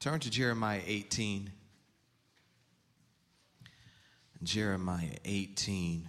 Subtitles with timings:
[0.00, 1.50] Turn to Jeremiah 18.
[4.44, 6.08] Jeremiah 18.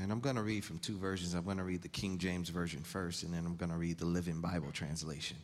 [0.00, 1.34] And I'm going to read from two versions.
[1.34, 3.98] I'm going to read the King James Version first, and then I'm going to read
[3.98, 5.36] the Living Bible translation.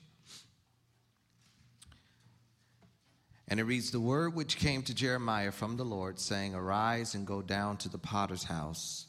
[3.49, 7.27] And it reads The word which came to Jeremiah from the Lord, saying, Arise and
[7.27, 9.07] go down to the potter's house,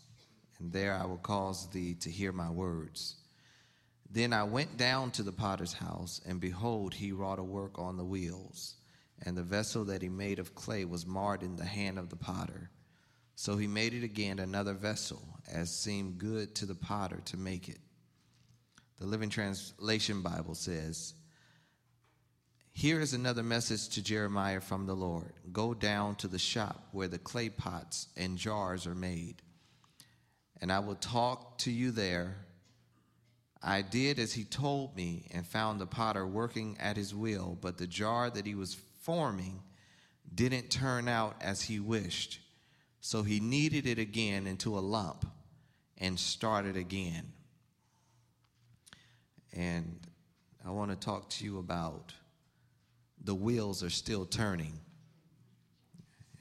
[0.60, 3.19] and there I will cause thee to hear my words.
[4.12, 7.98] Then I went down to the potter's house, and behold, he wrought a work on
[7.98, 8.76] the wheels,
[9.22, 12.16] and the vessel that he made of clay was marred in the hand of the
[12.16, 12.72] potter.
[13.36, 17.70] So he made it again another vessel, as seemed good to the potter to make
[17.70, 17.80] it.
[19.00, 21.14] The Living Translation Bible says,
[22.74, 27.08] Here is another message to Jeremiah from the Lord Go down to the shop where
[27.08, 29.42] the clay pots and jars are made,
[30.60, 32.36] and I will talk to you there.
[33.62, 37.78] I did as he told me and found the potter working at his will, but
[37.78, 39.62] the jar that he was forming
[40.34, 42.40] didn't turn out as he wished.
[43.02, 45.26] So he kneaded it again into a lump
[45.98, 47.34] and started again.
[49.52, 50.00] And
[50.66, 52.14] I want to talk to you about
[53.22, 54.80] the wheels are still turning.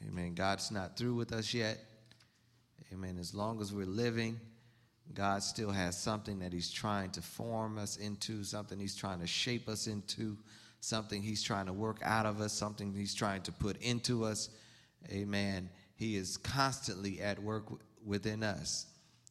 [0.07, 0.35] Amen.
[0.35, 1.79] God's not through with us yet.
[2.93, 3.19] Amen.
[3.19, 4.41] As long as we're living,
[5.15, 9.27] God still has something that He's trying to form us into, something He's trying to
[9.27, 10.37] shape us into,
[10.81, 14.51] something He's trying to work out of us, something He's trying to put into us.
[15.11, 15.71] Amen.
[15.95, 17.65] He is constantly at work
[18.05, 18.87] within us.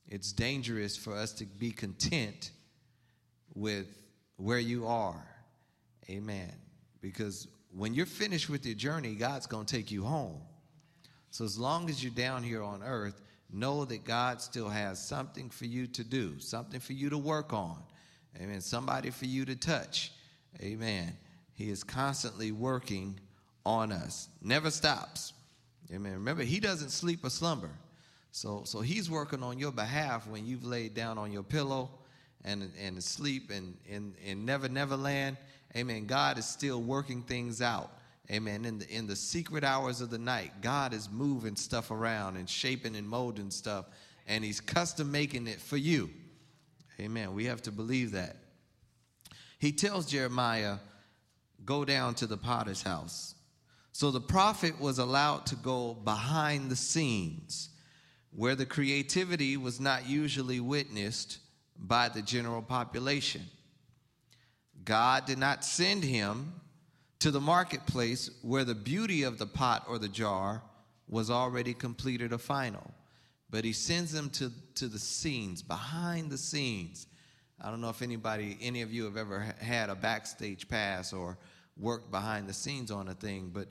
[0.08, 2.52] It's dangerous for us to be content
[3.54, 3.88] with
[4.38, 5.24] where you are.
[6.10, 6.54] Amen.
[7.02, 10.42] Because when you're finished with your journey, God's going to take you home.
[11.32, 15.50] So as long as you're down here on earth, know that God still has something
[15.50, 17.78] for you to do, something for you to work on.
[18.42, 18.62] Amen.
[18.62, 20.12] Somebody for you to touch.
[20.62, 21.16] Amen.
[21.54, 23.20] He is constantly working
[23.66, 24.30] on us.
[24.42, 25.34] Never stops.
[25.92, 26.14] Amen.
[26.14, 27.72] Remember, he doesn't sleep or slumber.
[28.32, 31.90] So, so he's working on your behalf when you've laid down on your pillow
[32.44, 35.38] and, and asleep and in, in Never Never Land.
[35.76, 36.06] Amen.
[36.06, 37.92] God is still working things out.
[38.32, 38.66] Amen.
[38.66, 42.50] In the, in the secret hours of the night, God is moving stuff around and
[42.50, 43.86] shaping and molding stuff,
[44.28, 46.10] and He's custom making it for you.
[47.00, 47.34] Amen.
[47.34, 48.36] We have to believe that.
[49.60, 50.78] He tells Jeremiah,
[51.66, 53.36] Go down to the potter's house.
[53.92, 57.70] So the prophet was allowed to go behind the scenes
[58.32, 61.40] where the creativity was not usually witnessed
[61.78, 63.42] by the general population.
[64.86, 66.54] God did not send him
[67.20, 70.62] to the marketplace where the beauty of the pot or the jar
[71.08, 72.92] was already completed or final,
[73.50, 77.08] but he sends them to, to the scenes, behind the scenes.
[77.62, 81.38] I don't know if anybody, any of you have ever had a backstage pass or
[81.78, 83.68] worked behind the scenes on a thing, but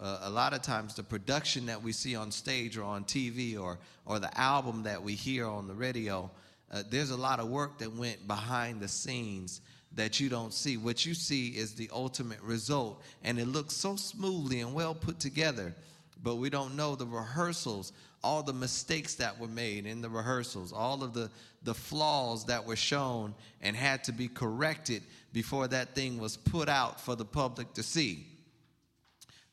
[0.00, 3.58] uh, a lot of times the production that we see on stage or on TV
[3.58, 6.30] or, or the album that we hear on the radio,
[6.70, 9.60] uh, there's a lot of work that went behind the scenes
[9.94, 10.76] that you don't see.
[10.76, 15.18] What you see is the ultimate result, and it looks so smoothly and well put
[15.20, 15.74] together,
[16.22, 17.92] but we don't know the rehearsals,
[18.22, 21.30] all the mistakes that were made in the rehearsals, all of the,
[21.64, 26.68] the flaws that were shown and had to be corrected before that thing was put
[26.68, 28.26] out for the public to see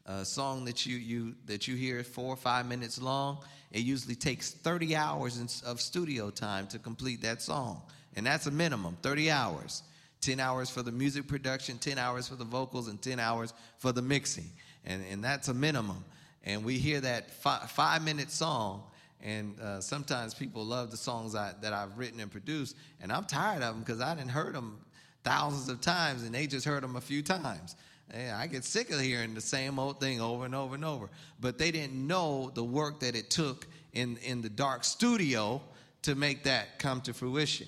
[0.09, 3.37] a song that you, you, that you hear four or five minutes long,
[3.71, 7.81] it usually takes 30 hours of studio time to complete that song.
[8.15, 9.83] And that's a minimum 30 hours.
[10.21, 13.91] 10 hours for the music production, 10 hours for the vocals, and 10 hours for
[13.91, 14.49] the mixing.
[14.85, 16.03] And, and that's a minimum.
[16.43, 18.83] And we hear that five, five minute song,
[19.21, 23.25] and uh, sometimes people love the songs I, that I've written and produced, and I'm
[23.25, 24.79] tired of them because I didn't heard them
[25.23, 27.75] thousands of times, and they just heard them a few times.
[28.13, 31.09] Yeah, I get sick of hearing the same old thing over and over and over.
[31.39, 35.61] But they didn't know the work that it took in, in the dark studio
[36.03, 37.67] to make that come to fruition.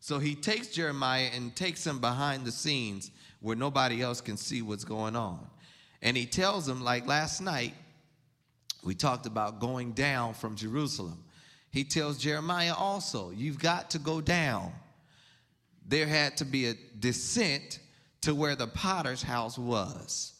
[0.00, 3.10] So he takes Jeremiah and takes him behind the scenes
[3.40, 5.46] where nobody else can see what's going on.
[6.02, 7.74] And he tells him, like last night,
[8.82, 11.22] we talked about going down from Jerusalem.
[11.70, 14.72] He tells Jeremiah also, You've got to go down.
[15.86, 17.80] There had to be a descent
[18.22, 20.32] to where the potter's house was.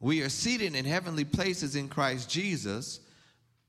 [0.00, 3.00] We are seated in heavenly places in Christ Jesus,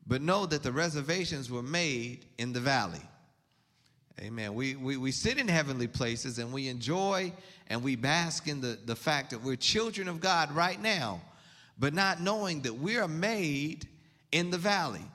[0.07, 3.01] but know that the reservations were made in the valley.
[4.19, 4.53] Amen.
[4.53, 7.33] We, we, we sit in heavenly places and we enjoy
[7.67, 11.21] and we bask in the, the fact that we're children of God right now,
[11.79, 13.87] but not knowing that we are made
[14.31, 15.05] in the valley.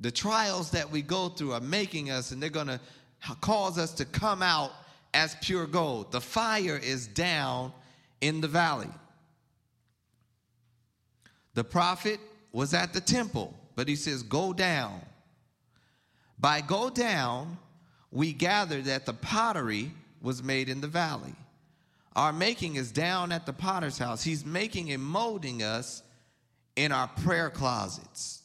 [0.00, 2.80] The trials that we go through are making us and they're going to
[3.40, 4.72] cause us to come out
[5.12, 6.10] as pure gold.
[6.10, 7.72] The fire is down
[8.20, 8.88] in the valley.
[11.54, 12.20] The prophet
[12.52, 15.00] was at the temple, but he says, Go down.
[16.38, 17.58] By go down,
[18.10, 21.34] we gather that the pottery was made in the valley.
[22.16, 24.22] Our making is down at the potter's house.
[24.22, 26.02] He's making and molding us
[26.76, 28.42] in our prayer closets.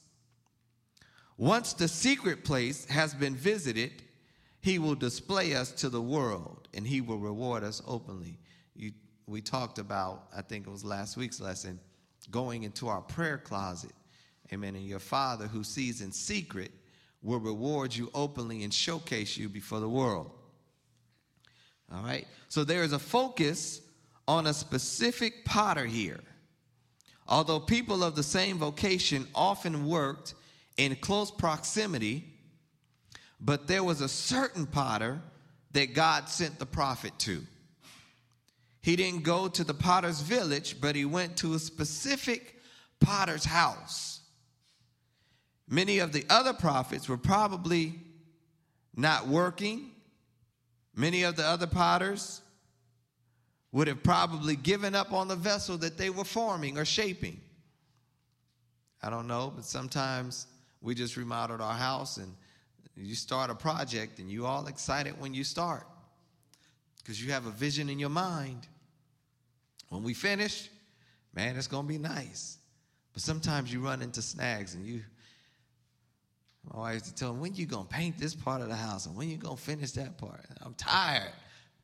[1.37, 3.91] Once the secret place has been visited,
[4.61, 8.37] he will display us to the world and he will reward us openly.
[8.75, 8.91] You,
[9.27, 11.79] we talked about, I think it was last week's lesson,
[12.31, 13.91] going into our prayer closet.
[14.53, 14.75] Amen.
[14.75, 16.71] And your Father who sees in secret
[17.25, 20.29] will reward you openly and showcase you before the world.
[21.91, 22.27] All right?
[22.49, 23.81] So there is a focus
[24.27, 26.19] on a specific potter here.
[27.27, 30.35] Although people of the same vocation often worked
[30.77, 32.23] in close proximity,
[33.41, 35.19] but there was a certain potter
[35.71, 37.41] that God sent the prophet to.
[38.81, 42.61] He didn't go to the potter's village, but he went to a specific
[42.99, 44.14] potter's house.
[45.67, 47.95] Many of the other prophets were probably
[48.95, 49.91] not working.
[50.95, 52.41] Many of the other potters
[53.71, 57.41] would have probably given up on the vessel that they were forming or shaping.
[59.03, 60.47] I don't know, but sometimes
[60.81, 62.33] we just remodeled our house and
[62.95, 65.85] you start a project and you all excited when you start
[66.99, 68.67] because you have a vision in your mind.
[69.89, 70.69] When we finish,
[71.33, 72.57] man, it's going to be nice.
[73.13, 75.01] But sometimes you run into snags and you,
[76.71, 79.05] my wife used to tell him, when you to paint this part of the house
[79.05, 80.45] and when you to finish that part?
[80.61, 81.31] I'm tired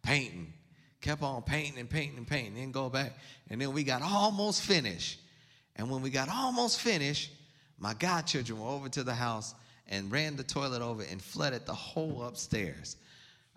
[0.01, 0.53] painting.
[1.01, 3.13] Kept on painting and painting and painting, then go back.
[3.49, 5.19] And then we got almost finished.
[5.75, 7.31] And when we got almost finished,
[7.79, 9.55] my godchildren were over to the house
[9.87, 12.97] and ran the toilet over and flooded the whole upstairs.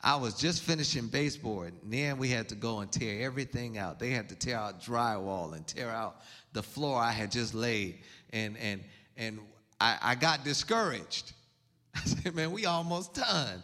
[0.03, 3.99] I was just finishing baseboard, and then we had to go and tear everything out.
[3.99, 6.17] They had to tear out drywall and tear out
[6.53, 8.01] the floor I had just laid.
[8.31, 8.83] And and
[9.17, 9.39] and
[9.85, 11.33] I, I got discouraged.
[11.95, 13.63] I said, man, we almost done.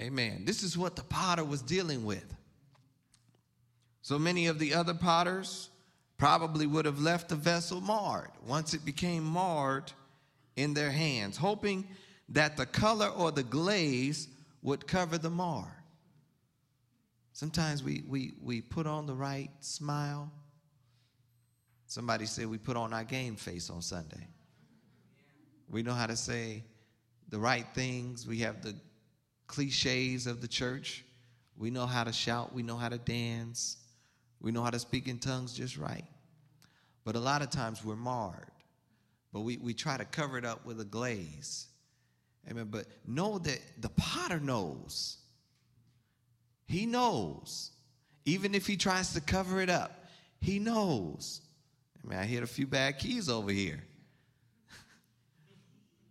[0.00, 0.44] Amen.
[0.46, 2.24] This is what the potter was dealing with.
[4.00, 5.68] So many of the other potters
[6.16, 8.30] probably would have left the vessel marred.
[8.46, 9.92] Once it became marred
[10.56, 11.86] in their hands, hoping
[12.30, 14.28] that the color or the glaze
[14.62, 15.84] would cover the mar.
[17.34, 20.32] Sometimes we, we, we put on the right smile.
[21.86, 24.28] Somebody said we put on our game face on Sunday.
[25.72, 26.62] We know how to say
[27.30, 28.26] the right things.
[28.26, 28.76] We have the
[29.48, 31.04] cliches of the church.
[31.56, 32.54] We know how to shout.
[32.54, 33.78] We know how to dance.
[34.40, 36.04] We know how to speak in tongues just right.
[37.04, 38.50] But a lot of times we're marred.
[39.32, 41.66] But we, we try to cover it up with a glaze.
[42.50, 42.68] Amen.
[42.70, 45.16] But know that the potter knows.
[46.66, 47.70] He knows.
[48.26, 50.04] Even if he tries to cover it up,
[50.40, 51.40] he knows.
[52.04, 53.82] I mean, I hit a few bad keys over here.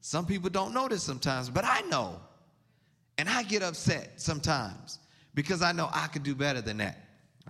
[0.02, 2.20] Some people don't know this sometimes, but I know.
[3.18, 5.00] And I get upset sometimes
[5.36, 6.98] because I know I could do better than that.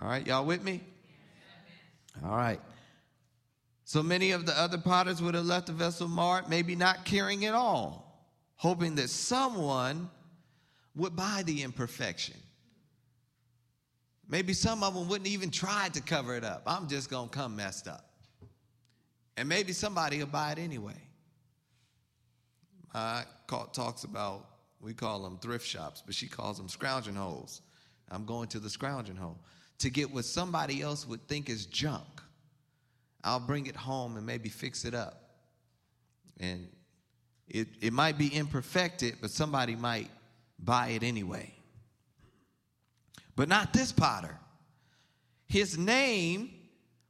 [0.00, 0.82] All right, y'all with me?
[2.24, 2.60] All right.
[3.84, 7.46] So many of the other potters would have left the vessel marred, maybe not caring
[7.46, 8.26] at all,
[8.56, 10.10] hoping that someone
[10.94, 12.36] would buy the imperfection.
[14.28, 16.62] Maybe some of them wouldn't even try to cover it up.
[16.66, 18.10] I'm just going to come messed up.
[19.36, 21.00] And maybe somebody will buy it anyway.
[22.94, 23.24] I
[23.72, 24.46] talks about,
[24.80, 27.62] we call them thrift shops, but she calls them scrounging holes.
[28.10, 29.38] I'm going to the scrounging hole
[29.78, 32.20] to get what somebody else would think is junk.
[33.24, 35.30] I'll bring it home and maybe fix it up.
[36.40, 36.68] And
[37.48, 40.10] it, it might be imperfected, but somebody might
[40.58, 41.52] buy it anyway.
[43.36, 44.36] But not this potter.
[45.46, 46.50] His name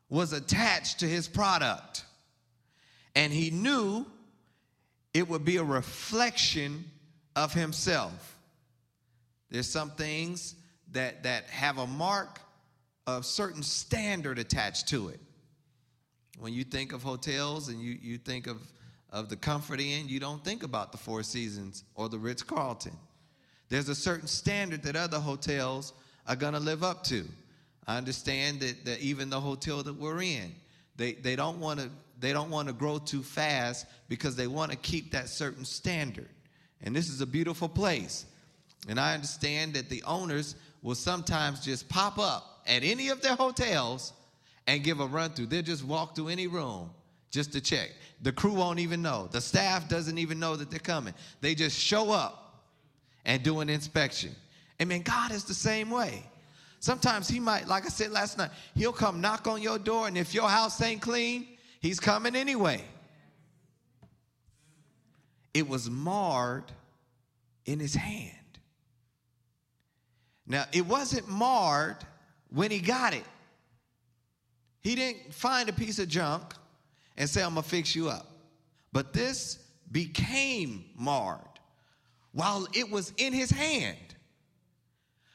[0.09, 2.05] was attached to his product,
[3.15, 4.07] and he knew
[5.15, 6.85] it would be a reflection
[7.37, 8.37] of himself.
[9.51, 10.55] There's some things
[10.93, 12.41] that, that have a mark
[13.07, 15.21] of certain standard attached to it.
[16.39, 18.59] When you think of hotels and you, you think of,
[19.11, 22.97] of the Comfort Inn, you don't think about the Four Seasons or the Ritz Carlton.
[23.69, 25.93] There's a certain standard that other hotels
[26.27, 27.25] are going to live up to.
[27.87, 30.55] I understand that, that even the hotel that we're in,
[30.97, 34.71] they, they don't want to they don't want to grow too fast because they want
[34.71, 36.29] to keep that certain standard.
[36.83, 38.27] And this is a beautiful place.
[38.89, 43.35] And I understand that the owners will sometimes just pop up at any of their
[43.35, 44.13] hotels
[44.69, 45.47] and give a run through.
[45.47, 46.91] They'll just walk through any room
[47.33, 47.91] just to check.
[48.23, 49.29] The crew won't even know.
[49.31, 51.15] The staff doesn't even know that they're coming.
[51.41, 52.63] They just show up
[53.25, 54.35] and do an inspection.
[54.81, 55.03] Amen.
[55.03, 56.25] God is the same way.
[56.83, 60.19] Sometimes he might, like I said last night, he'll come knock on your door, and
[60.19, 61.47] if your house ain't clean,
[61.79, 62.83] he's coming anyway.
[65.55, 66.65] It was marred
[67.67, 68.35] in his hand.
[70.45, 71.99] Now, it wasn't marred
[72.51, 73.25] when he got it.
[74.81, 76.53] He didn't find a piece of junk
[77.17, 78.27] and say, I'm going to fix you up.
[78.93, 79.61] But this
[79.93, 81.39] became marred
[82.33, 84.12] while it was in his hand,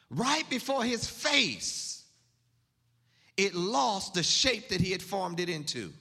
[0.09, 2.03] right before his face.
[3.35, 5.93] It lost the shape that he had formed it into.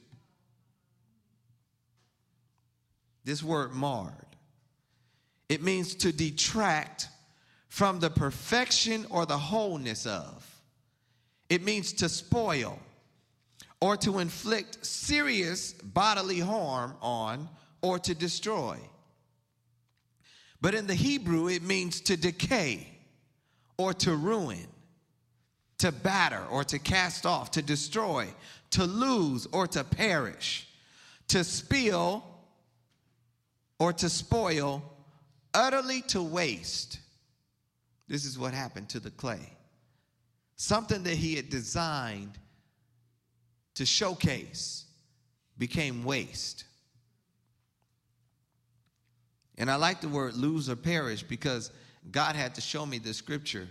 [3.24, 4.14] This word marred.
[5.48, 7.08] It means to detract
[7.68, 10.60] from the perfection or the wholeness of.
[11.48, 12.78] It means to spoil
[13.80, 17.48] or to inflict serious bodily harm on
[17.82, 18.78] or to destroy.
[20.60, 22.95] But in the Hebrew, it means to decay
[23.78, 24.66] or to ruin,
[25.78, 28.26] to batter or to cast off, to destroy,
[28.70, 30.68] to lose or to perish,
[31.28, 32.24] to spill
[33.78, 34.82] or to spoil,
[35.52, 37.00] utterly to waste.
[38.08, 39.52] This is what happened to the clay.
[40.56, 42.38] Something that he had designed
[43.74, 44.86] to showcase
[45.58, 46.64] became waste.
[49.58, 51.70] And I like the word lose or perish because
[52.10, 53.68] God had to show me the scripture.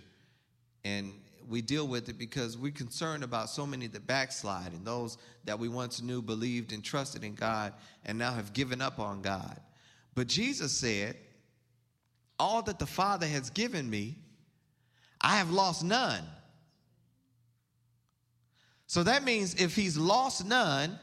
[0.83, 1.13] And
[1.47, 5.59] we deal with it because we're concerned about so many that backslide and those that
[5.59, 7.73] we once knew, believed, and trusted in God
[8.05, 9.59] and now have given up on God.
[10.15, 11.17] But Jesus said,
[12.39, 14.15] All that the Father has given me,
[15.21, 16.23] I have lost none.
[18.87, 20.99] So that means if he's lost none,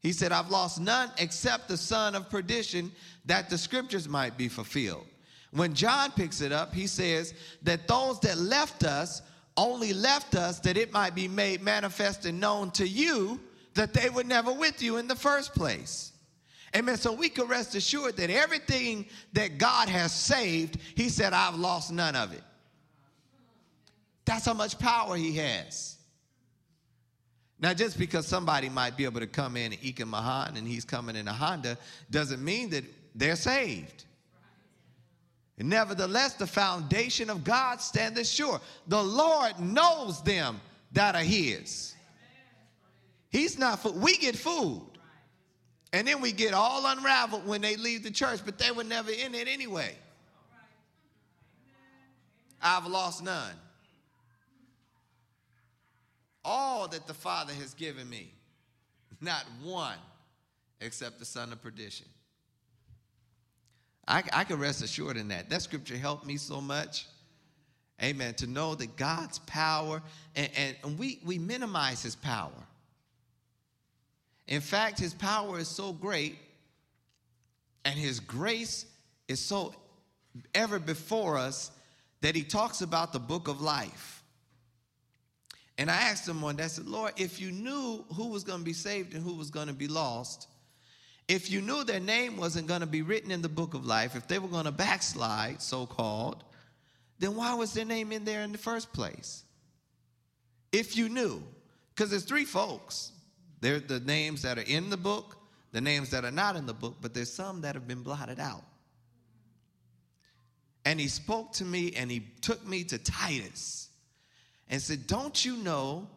[0.00, 2.92] he said, I've lost none except the son of perdition,
[3.24, 5.06] that the scriptures might be fulfilled.
[5.54, 7.32] When John picks it up, he says
[7.62, 9.22] that those that left us
[9.56, 13.40] only left us that it might be made manifest and known to you
[13.74, 16.12] that they were never with you in the first place.
[16.74, 16.96] Amen.
[16.96, 21.92] So we can rest assured that everything that God has saved, he said, I've lost
[21.92, 22.42] none of it.
[24.24, 25.98] That's how much power he has.
[27.60, 30.84] Now, just because somebody might be able to come in and a Mahan and he's
[30.84, 31.78] coming in a Honda
[32.10, 32.82] doesn't mean that
[33.14, 34.04] they're saved.
[35.58, 38.60] And nevertheless, the foundation of God standeth sure.
[38.88, 40.60] The Lord knows them
[40.92, 41.94] that are his.
[43.30, 43.96] He's not food.
[43.96, 44.82] We get food.
[45.92, 49.12] And then we get all unraveled when they leave the church, but they were never
[49.12, 49.94] in it anyway.
[52.60, 53.54] I've lost none
[56.44, 58.32] all that the Father has given me,
[59.20, 59.98] not one
[60.80, 62.06] except the son of perdition.
[64.06, 65.50] I, I can rest assured in that.
[65.50, 67.06] That scripture helped me so much.
[68.02, 68.34] Amen.
[68.34, 70.02] To know that God's power,
[70.34, 72.50] and, and, and we, we minimize his power.
[74.46, 76.36] In fact, his power is so great,
[77.84, 78.84] and his grace
[79.28, 79.74] is so
[80.54, 81.70] ever before us
[82.20, 84.22] that he talks about the book of life.
[85.78, 88.60] And I asked him one day, I said, Lord, if you knew who was going
[88.60, 90.48] to be saved and who was going to be lost,
[91.28, 94.14] if you knew their name wasn't going to be written in the book of life,
[94.14, 96.44] if they were going to backslide, so called,
[97.18, 99.44] then why was their name in there in the first place?
[100.72, 101.42] If you knew,
[101.94, 103.12] because there's three folks.
[103.60, 105.36] There are the names that are in the book,
[105.72, 108.38] the names that are not in the book, but there's some that have been blotted
[108.38, 108.64] out.
[110.84, 113.88] And he spoke to me and he took me to Titus
[114.68, 116.08] and said, Don't you know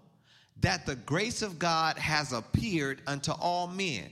[0.60, 4.10] that the grace of God has appeared unto all men?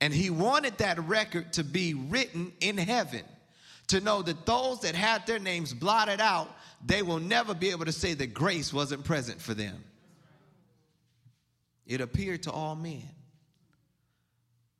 [0.00, 3.22] And he wanted that record to be written in heaven
[3.88, 6.48] to know that those that had their names blotted out,
[6.84, 9.84] they will never be able to say that grace wasn't present for them.
[11.86, 13.08] It appeared to all men.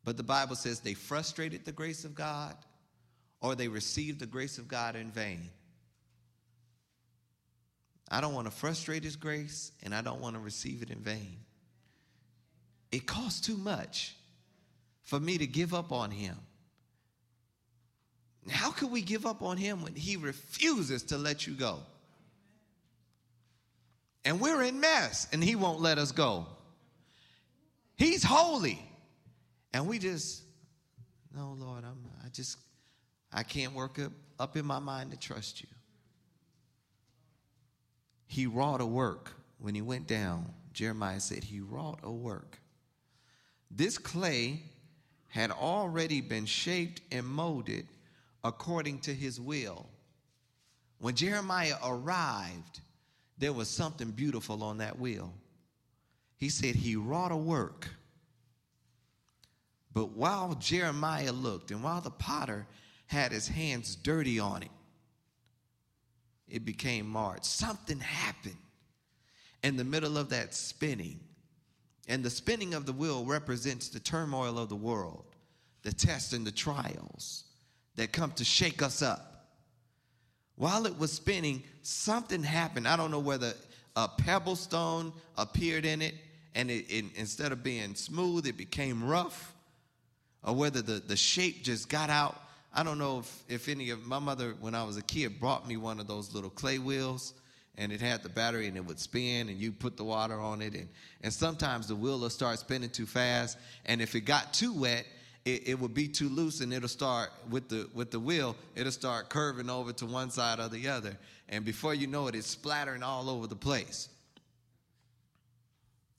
[0.05, 2.55] But the Bible says they frustrated the grace of God
[3.41, 5.51] or they received the grace of God in vain.
[8.09, 11.01] I don't want to frustrate His grace and I don't want to receive it in
[11.01, 11.39] vain.
[12.93, 14.15] It costs too much
[15.11, 16.37] for me to give up on Him.
[18.49, 21.81] How could we give up on Him when He refuses to let you go?
[24.25, 26.47] And we're in mess and He won't let us go.
[27.97, 28.81] He's holy.
[29.75, 30.43] And we just,
[31.37, 32.57] no, Lord, I'm, I just,
[33.33, 35.69] I can't work up, up in my mind to trust you
[38.31, 40.55] he wrought a work when he went down.
[40.73, 42.61] Jeremiah said he wrought a work.
[43.69, 44.63] This clay
[45.31, 47.87] had already been shaped and molded
[48.45, 49.87] according to his will.
[50.99, 52.81] When Jeremiah arrived,
[53.39, 55.33] there was something beautiful on that wheel.
[56.37, 57.89] He said he wrought a work.
[59.93, 62.67] But while Jeremiah looked and while the potter
[63.07, 64.71] had his hands dirty on it,
[66.49, 67.45] it became marred.
[67.45, 68.57] Something happened
[69.63, 71.21] in the middle of that spinning.
[72.11, 75.25] And the spinning of the wheel represents the turmoil of the world,
[75.83, 77.45] the tests and the trials
[77.95, 79.47] that come to shake us up.
[80.57, 82.89] While it was spinning, something happened.
[82.89, 83.55] I don't know whether
[83.95, 86.17] a pebble stone appeared in it,
[86.57, 89.55] and it, it, instead of being smooth, it became rough,
[90.43, 92.37] or whether the, the shape just got out.
[92.75, 95.69] I don't know if, if any of my mother, when I was a kid, brought
[95.69, 97.35] me one of those little clay wheels,
[97.81, 100.61] and it had the battery and it would spin, and you put the water on
[100.61, 100.75] it.
[100.75, 100.89] And,
[101.23, 103.57] and sometimes the wheel will start spinning too fast,
[103.87, 105.07] and if it got too wet,
[105.47, 108.93] it, it would be too loose and it'll start with the with the wheel it'll
[108.93, 111.17] start curving over to one side or the other.
[111.49, 114.11] And before you know it it's splattering all over the place.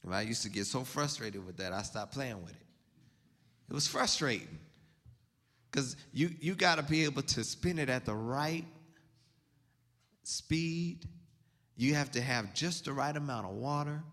[0.03, 2.65] And i used to get so frustrated with that i stopped playing with it.
[3.69, 4.57] It was frustrating.
[5.69, 8.65] Because you you got to be able to spin it at the right
[10.23, 11.07] speed
[11.81, 14.03] you have to have just the right amount of water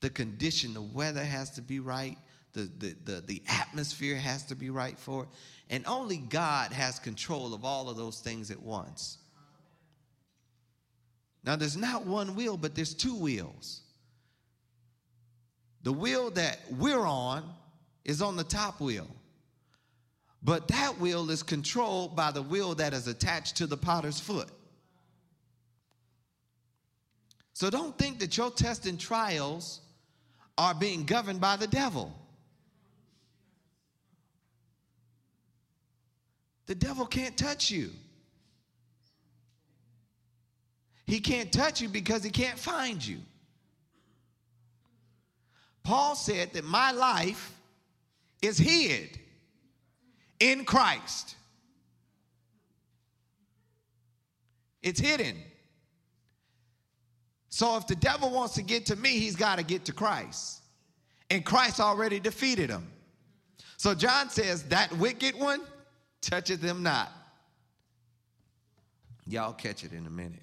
[0.00, 2.16] the condition the weather has to be right
[2.52, 5.28] the, the, the, the atmosphere has to be right for it.
[5.68, 9.18] And only God has control of all of those things at once.
[11.44, 13.82] Now, there's not one wheel, but there's two wheels.
[15.82, 17.48] The wheel that we're on
[18.04, 19.06] is on the top wheel,
[20.42, 24.48] but that wheel is controlled by the wheel that is attached to the potter's foot.
[27.60, 29.82] So don't think that your tests and trials
[30.56, 32.10] are being governed by the devil.
[36.64, 37.90] The devil can't touch you.
[41.04, 43.18] He can't touch you because he can't find you.
[45.82, 47.54] Paul said that my life
[48.40, 49.18] is hid
[50.38, 51.36] in Christ.
[54.82, 55.36] It's hidden.
[57.50, 60.62] So if the devil wants to get to me, he's got to get to Christ.
[61.28, 62.86] And Christ already defeated him.
[63.76, 65.60] So John says, that wicked one,
[66.20, 67.10] toucheth them not.
[69.26, 70.42] Y'all catch it in a minute.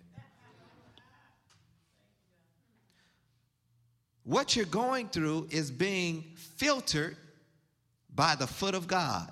[4.23, 7.15] What you're going through is being filtered
[8.13, 9.31] by the foot of God.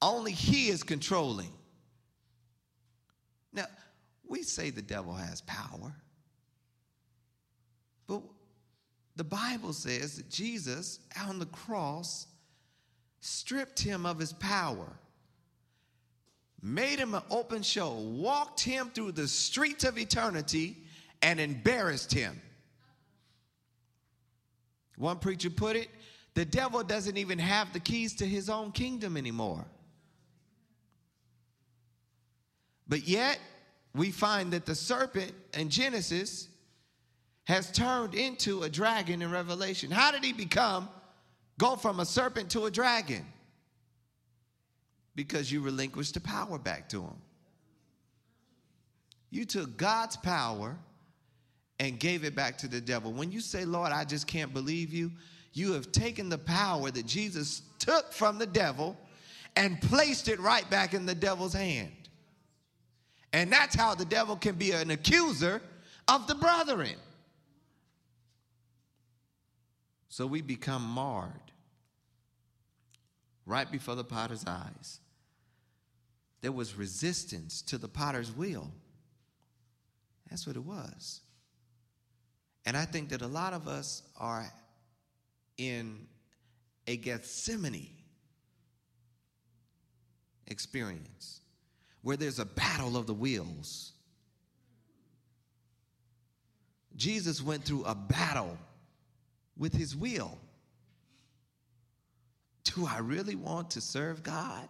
[0.00, 1.52] Only He is controlling.
[3.52, 3.66] Now,
[4.28, 5.92] we say the devil has power,
[8.10, 8.22] but
[9.16, 12.26] the Bible says that Jesus on the cross
[13.20, 14.86] stripped him of his power,
[16.62, 20.76] made him an open show, walked him through the streets of eternity,
[21.22, 22.40] and embarrassed him.
[24.96, 25.88] One preacher put it
[26.34, 29.66] the devil doesn't even have the keys to his own kingdom anymore.
[32.86, 33.38] But yet,
[33.94, 36.48] we find that the serpent in Genesis
[37.44, 39.90] has turned into a dragon in Revelation.
[39.90, 40.88] How did he become
[41.58, 43.24] go from a serpent to a dragon?
[45.14, 47.16] Because you relinquished the power back to him.
[49.30, 50.76] You took God's power
[51.78, 53.12] and gave it back to the devil.
[53.12, 55.10] When you say, Lord, I just can't believe you,
[55.52, 58.96] you have taken the power that Jesus took from the devil
[59.56, 61.90] and placed it right back in the devil's hand.
[63.32, 65.62] And that's how the devil can be an accuser
[66.08, 66.96] of the brethren.
[70.10, 71.52] So we become marred
[73.46, 74.98] right before the potter's eyes.
[76.40, 78.68] There was resistance to the potter's will.
[80.28, 81.20] That's what it was.
[82.66, 84.52] And I think that a lot of us are
[85.56, 86.06] in
[86.86, 87.90] a Gethsemane
[90.48, 91.40] experience
[92.02, 93.92] where there's a battle of the wills.
[96.96, 98.58] Jesus went through a battle
[99.60, 100.38] with his will.
[102.64, 104.66] Do I really want to serve God?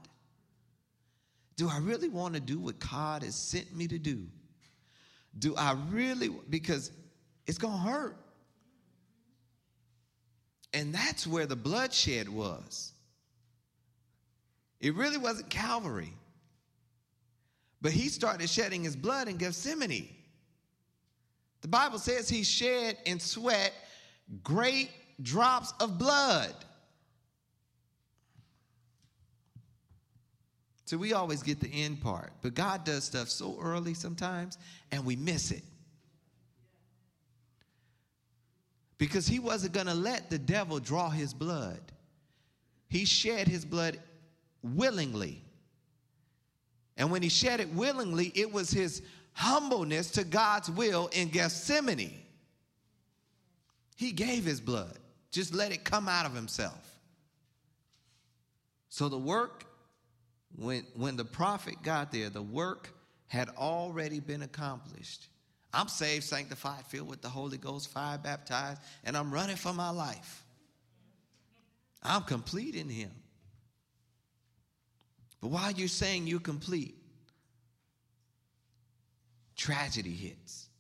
[1.57, 4.27] Do I really want to do what God has sent me to do?
[5.39, 6.91] Do I really, because
[7.47, 8.17] it's going to hurt.
[10.73, 12.93] And that's where the bloodshed was.
[14.81, 16.13] It really wasn't Calvary.
[17.83, 20.09] But he started shedding his blood in Gethsemane.
[21.61, 23.73] The Bible says he shed in sweat
[24.43, 24.91] great
[25.23, 26.55] drops of blood.
[30.85, 32.33] So we always get the end part.
[32.43, 34.59] But God does stuff so early sometimes,
[34.91, 35.63] and we miss it.
[38.99, 41.81] Because he wasn't going to let the devil draw his blood.
[42.89, 44.01] He shed his blood
[44.63, 45.43] willingly.
[46.97, 52.21] And when he shed it willingly, it was his humbleness to God's will in Gethsemane.
[54.01, 54.97] He gave his blood,
[55.31, 56.99] just let it come out of himself.
[58.89, 59.67] So the work,
[60.57, 62.89] when, when the prophet got there, the work
[63.27, 65.27] had already been accomplished.
[65.75, 69.91] I'm saved, sanctified, filled with the Holy Ghost, fire baptized, and I'm running for my
[69.91, 70.47] life.
[72.03, 73.11] I'm complete in Him.
[75.43, 76.97] But while you're saying you're complete,
[79.57, 80.71] tragedy hits,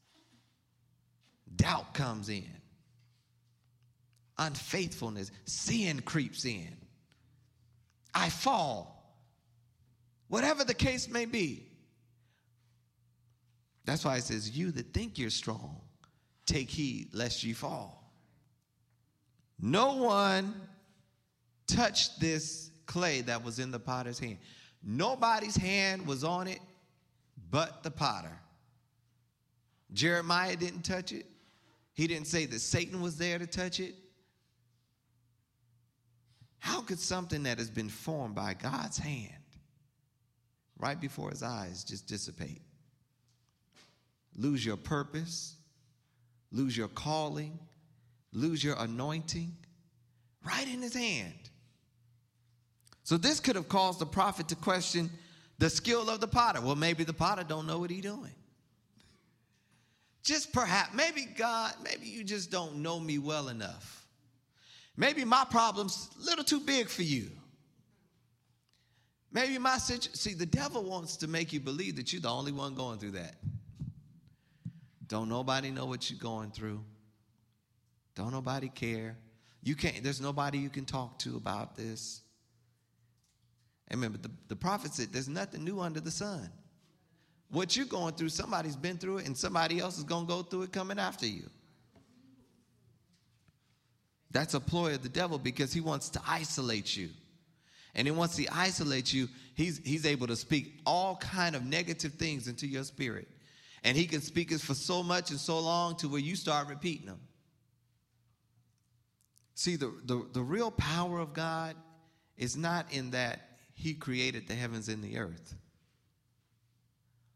[1.54, 2.59] doubt comes in,
[4.40, 6.76] unfaithfulness, sin creeps in.
[8.12, 9.14] I fall.
[10.26, 11.66] Whatever the case may be.
[13.84, 15.80] That's why it says, You that think you're strong,
[16.46, 18.12] take heed lest you fall.
[19.60, 20.54] No one
[21.66, 24.38] touched this clay that was in the potter's hand.
[24.82, 26.60] Nobody's hand was on it
[27.50, 28.38] but the potter.
[29.92, 31.26] Jeremiah didn't touch it.
[31.94, 33.94] He didn't say that Satan was there to touch it.
[36.60, 39.32] How could something that has been formed by God's hand
[40.78, 42.62] right before his eyes just dissipate?
[44.36, 45.56] Lose your purpose,
[46.52, 47.58] lose your calling,
[48.32, 49.56] lose your anointing
[50.46, 51.34] right in his hand.
[53.02, 55.10] So this could have caused the prophet to question
[55.58, 56.60] the skill of the potter.
[56.60, 58.34] Well, maybe the potter don't know what he's doing.
[60.22, 63.99] Just perhaps, maybe God, maybe you just don't know me well enough.
[64.96, 67.30] Maybe my problem's a little too big for you.
[69.32, 72.52] Maybe my situation, see, the devil wants to make you believe that you're the only
[72.52, 73.36] one going through that.
[75.06, 76.84] Don't nobody know what you're going through.
[78.14, 79.16] Don't nobody care.
[79.62, 82.22] You can't, there's nobody you can talk to about this.
[83.88, 86.48] And remember, the, the prophet said, There's nothing new under the sun.
[87.50, 90.42] What you're going through, somebody's been through it, and somebody else is going to go
[90.42, 91.50] through it coming after you.
[94.30, 97.10] That's a ploy of the devil because he wants to isolate you.
[97.94, 102.14] And then once he isolates you, he's, he's able to speak all kind of negative
[102.14, 103.28] things into your spirit.
[103.82, 106.68] And he can speak it for so much and so long to where you start
[106.68, 107.20] repeating them.
[109.54, 111.74] See, the, the, the real power of God
[112.36, 113.40] is not in that
[113.74, 115.54] he created the heavens and the earth.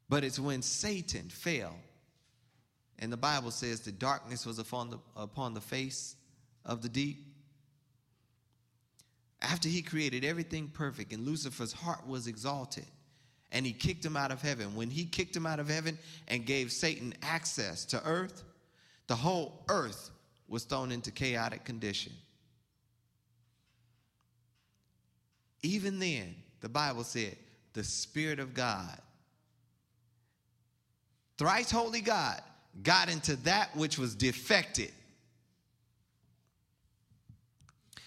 [0.09, 1.75] But it's when Satan fell,
[2.99, 6.17] and the Bible says the darkness was upon the, upon the face
[6.65, 7.27] of the deep.
[9.43, 12.87] After he created everything perfect, and Lucifer's heart was exalted,
[13.53, 14.75] and he kicked him out of heaven.
[14.75, 15.99] When he kicked him out of heaven
[16.29, 18.43] and gave Satan access to earth,
[19.07, 20.11] the whole earth
[20.49, 22.13] was thrown into chaotic condition.
[25.63, 27.37] Even then, the Bible said,
[27.75, 28.99] the Spirit of God,
[31.39, 32.41] thrice holy God,
[32.83, 34.93] got into that which was defected.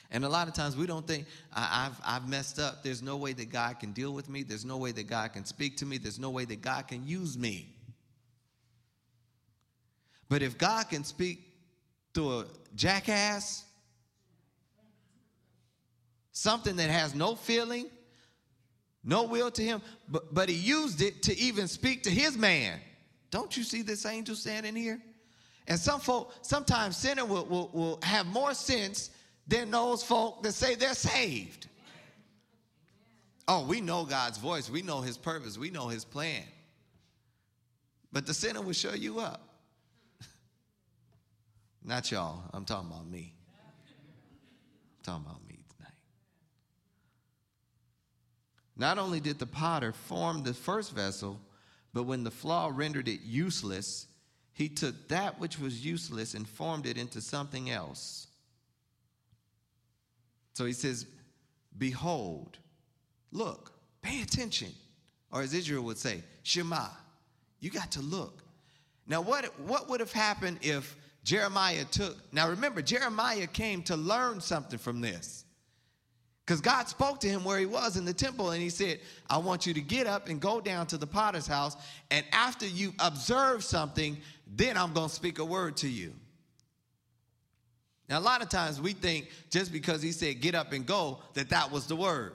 [0.10, 2.82] And a lot of times we don't think, I've, I've messed up.
[2.82, 4.44] There's no way that God can deal with me.
[4.44, 5.98] There's no way that God can speak to me.
[5.98, 7.74] There's no way that God can use me.
[10.30, 11.40] But if God can speak
[12.14, 13.66] through a jackass,
[16.32, 17.88] something that has no feeling,
[19.04, 22.80] no will to him, but, but he used it to even speak to his man.
[23.32, 25.02] Don't you see this angel standing here?
[25.68, 29.10] And some folk, sometimes sinner will, will, will have more sense
[29.48, 31.68] than those folk that say they're saved.
[33.48, 34.70] Oh, we know God's voice.
[34.70, 35.58] We know his purpose.
[35.58, 36.44] We know his plan.
[38.12, 39.42] But the sinner will show you up.
[41.84, 42.42] Not y'all.
[42.54, 43.34] I'm talking about me.
[45.00, 45.60] I'm talking about me.
[45.78, 45.94] Tonight.
[48.76, 51.40] Not only did the potter form the first vessel,
[51.94, 54.08] but when the flaw rendered it useless,
[54.52, 58.27] he took that which was useless and formed it into something else.
[60.58, 61.06] So he says,
[61.78, 62.58] Behold,
[63.32, 64.70] look, pay attention.
[65.32, 66.88] Or as Israel would say, Shema,
[67.60, 68.42] you got to look.
[69.06, 74.42] Now, what, what would have happened if Jeremiah took, now remember, Jeremiah came to learn
[74.42, 75.46] something from this.
[76.44, 79.38] Because God spoke to him where he was in the temple and he said, I
[79.38, 81.78] want you to get up and go down to the potter's house.
[82.10, 84.18] And after you observe something,
[84.56, 86.14] then I'm going to speak a word to you.
[88.10, 91.20] Now, a lot of times we think just because he said get up and go,
[91.34, 92.34] that that was the word.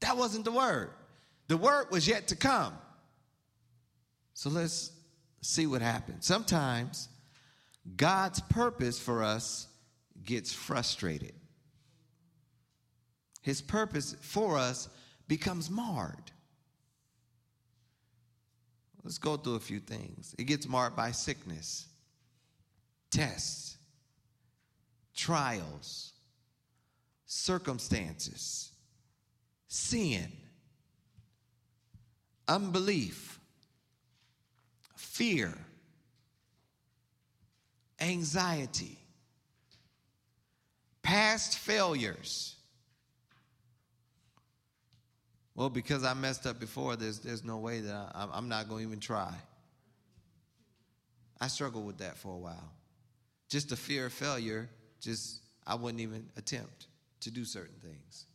[0.00, 0.90] That wasn't the word.
[1.48, 2.72] The word was yet to come.
[4.34, 4.90] So let's
[5.42, 6.26] see what happens.
[6.26, 7.08] Sometimes
[7.96, 9.68] God's purpose for us
[10.24, 11.32] gets frustrated.
[13.42, 14.88] His purpose for us
[15.28, 16.32] becomes marred.
[19.04, 20.34] Let's go through a few things.
[20.36, 21.86] It gets marred by sickness,
[23.12, 23.75] tests,
[25.16, 26.12] trials,
[27.24, 28.70] circumstances,
[29.66, 30.30] sin,
[32.46, 33.40] unbelief,
[34.94, 35.52] fear,
[37.98, 38.98] anxiety,
[41.02, 42.54] past failures.
[45.54, 48.84] Well, because I messed up before, there's, there's no way that I, I'm not going
[48.84, 49.32] to even try.
[51.40, 52.72] I struggled with that for a while.
[53.48, 54.68] Just the fear of failure,
[55.00, 56.86] just I wouldn't even attempt
[57.20, 58.26] to do certain things.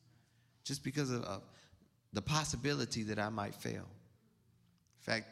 [0.63, 1.41] Just because of,
[2.13, 3.85] the possibility that I might fail.
[3.85, 5.27] In fact,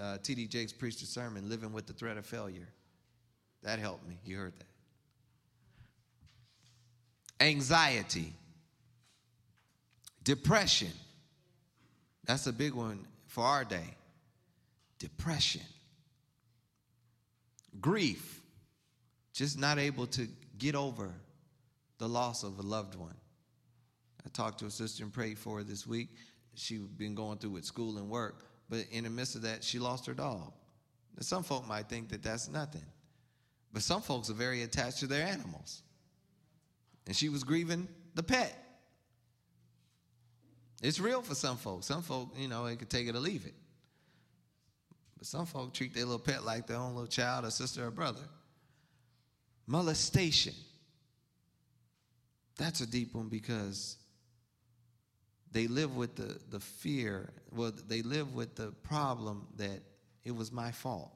[0.00, 0.46] uh, T.D.
[0.46, 2.68] Jakes preached a sermon, Living with the Threat of Failure.
[3.62, 4.18] That helped me.
[4.24, 4.66] You heard that.
[7.44, 8.32] Anxiety,
[10.22, 10.92] depression.
[12.24, 13.96] That's a big one for our day.
[14.98, 15.62] Depression,
[17.80, 18.40] grief,
[19.32, 20.28] just not able to
[20.62, 21.10] get over
[21.98, 23.16] the loss of a loved one.
[24.24, 26.10] I talked to a sister and prayed for her this week.
[26.54, 29.80] She'd been going through with school and work, but in the midst of that, she
[29.80, 30.52] lost her dog.
[31.16, 32.84] Now, some folk might think that that's nothing,
[33.72, 35.82] but some folks are very attached to their animals.
[37.06, 38.56] And she was grieving the pet.
[40.80, 41.86] It's real for some folks.
[41.86, 43.54] Some folk, you know, they could take it or leave it.
[45.18, 47.90] But some folk treat their little pet like their own little child or sister or
[47.90, 48.22] brother.
[49.66, 50.54] Molestation.
[52.58, 53.96] That's a deep one because
[55.52, 59.80] they live with the, the fear, well, they live with the problem that
[60.24, 61.12] it was my fault.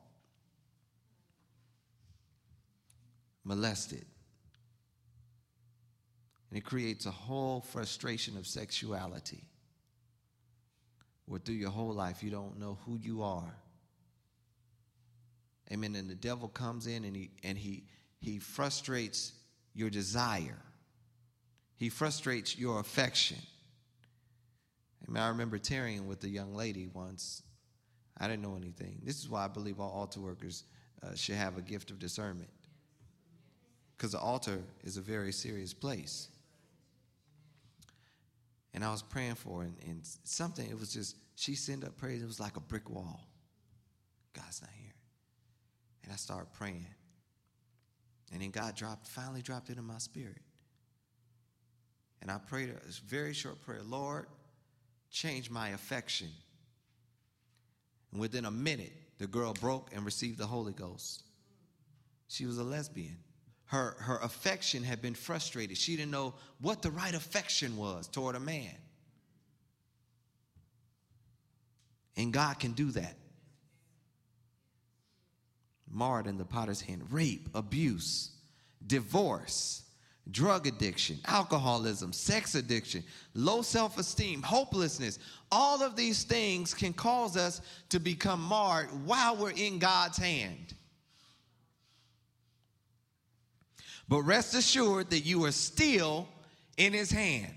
[3.45, 4.05] Molested.
[6.51, 9.45] And it creates a whole frustration of sexuality
[11.27, 13.55] where through your whole life you don't know who you are.
[15.73, 15.97] Amen.
[15.97, 17.85] And the devil comes in and he and he
[18.19, 19.33] he frustrates
[19.75, 20.59] your desire.
[21.77, 23.39] He frustrates your affection.
[25.09, 25.23] Amen.
[25.23, 27.43] I remember tarrying with a young lady once.
[28.19, 29.01] I didn't know anything.
[29.05, 30.65] This is why I believe all altar workers
[31.03, 32.49] uh, should have a gift of discernment.
[33.97, 36.29] Because the altar is a very serious place.
[38.75, 41.97] And I was praying for her, and, and something, it was just, she sent up
[41.97, 42.23] praise.
[42.23, 43.27] It was like a brick wall.
[44.35, 44.93] God's not here.
[46.05, 46.87] And I started praying.
[48.33, 50.43] And then God dropped, finally dropped it in my spirit.
[52.21, 54.27] And I prayed a very short prayer Lord,
[55.11, 56.29] change my affection.
[58.13, 61.23] And within a minute, the girl broke and received the Holy Ghost.
[62.29, 63.17] She was a lesbian
[63.67, 65.77] her, her affection had been frustrated.
[65.77, 68.75] She didn't know what the right affection was toward a man.
[72.17, 73.17] And God can do that.
[75.91, 78.33] Marred in the potter's hand rape, abuse,
[78.87, 79.85] divorce,
[80.31, 85.19] drug addiction, alcoholism, sex addiction, low self esteem, hopelessness.
[85.53, 90.75] All of these things can cause us to become marred while we're in God's hand.
[94.09, 96.29] But rest assured that you are still
[96.77, 97.53] in his hand.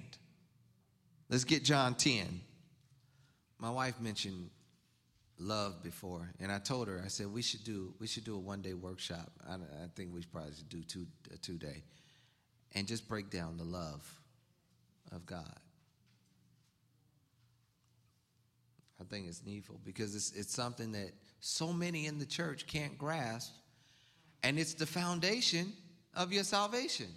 [1.30, 2.42] Let's get John 10.
[3.60, 4.50] My wife mentioned
[5.40, 8.40] love before, and I told her, I said we should do we should do a
[8.40, 9.32] one day workshop.
[9.48, 11.84] I, I think we probably should do two a two day,
[12.76, 14.06] and just break down the love
[15.12, 15.60] of God.
[19.00, 22.98] I think it's needful because it's it's something that so many in the church can't
[22.98, 23.54] grasp,
[24.44, 25.72] and it's the foundation
[26.14, 27.08] of your salvation.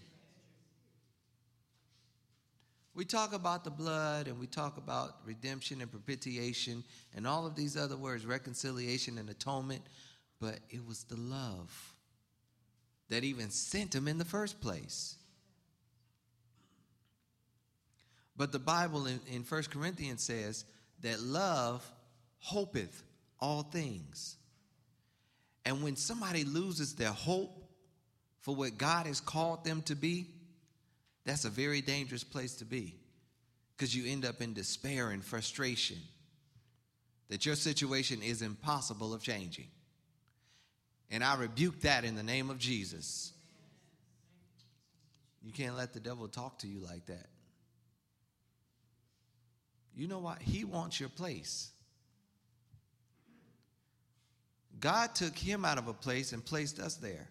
[2.95, 7.55] We talk about the blood and we talk about redemption and propitiation and all of
[7.55, 9.83] these other words, reconciliation and atonement,
[10.41, 11.95] but it was the love
[13.09, 15.17] that even sent him in the first place.
[18.37, 20.65] But the Bible in, in 1 Corinthians says
[21.01, 21.91] that love
[22.39, 23.03] hopeth
[23.41, 24.37] all things.
[25.65, 27.63] And when somebody loses their hope
[28.41, 30.27] for what God has called them to be,
[31.25, 32.95] that's a very dangerous place to be
[33.77, 35.99] because you end up in despair and frustration
[37.29, 39.69] that your situation is impossible of changing.
[41.11, 43.33] And I rebuke that in the name of Jesus.
[45.43, 47.27] You can't let the devil talk to you like that.
[49.95, 50.41] You know what?
[50.41, 51.71] He wants your place.
[54.81, 57.29] God took him out of a place and placed us there.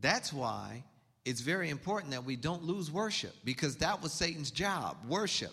[0.00, 0.84] That's why
[1.24, 5.52] it's very important that we don't lose worship because that was Satan's job worship.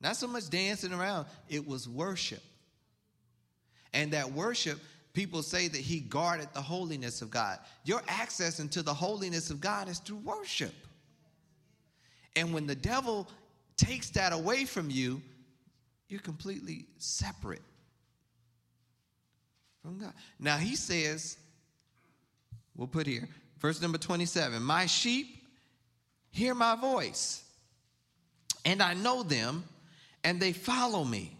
[0.00, 2.42] Not so much dancing around, it was worship.
[3.92, 4.78] And that worship,
[5.14, 7.58] people say that he guarded the holiness of God.
[7.84, 10.74] Your access into the holiness of God is through worship.
[12.36, 13.28] And when the devil
[13.76, 15.22] takes that away from you,
[16.08, 17.62] you're completely separate
[19.82, 20.12] from God.
[20.38, 21.38] Now he says,
[22.76, 23.28] we'll put here,
[23.58, 25.42] verse number 27 My sheep
[26.30, 27.42] hear my voice,
[28.64, 29.64] and I know them,
[30.24, 31.36] and they follow me.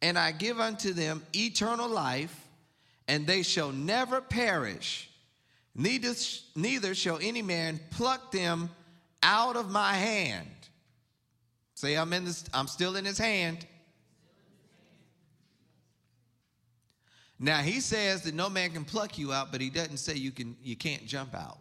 [0.00, 2.36] And I give unto them eternal life,
[3.06, 5.08] and they shall never perish,
[5.74, 6.12] neither,
[6.56, 8.70] neither shall any man pluck them
[9.22, 10.48] out of my hand.
[11.74, 13.66] Say, I'm, in this, I'm still in his hand.
[17.42, 20.30] Now he says that no man can pluck you out, but he doesn't say you
[20.30, 21.58] can you can't jump out.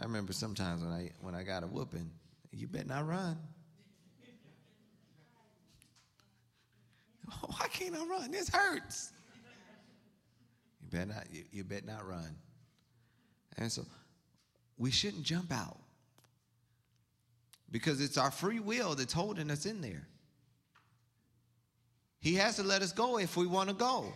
[0.00, 2.08] I remember sometimes when I when I got a whooping,
[2.52, 3.36] you better not run.
[7.40, 8.30] Why can't I run?
[8.30, 9.12] This hurts.
[10.80, 12.36] You better not, you, you better not run.
[13.58, 13.84] And so
[14.78, 15.78] we shouldn't jump out.
[17.68, 20.06] Because it's our free will that's holding us in there.
[22.26, 24.12] He has to let us go if we want to go.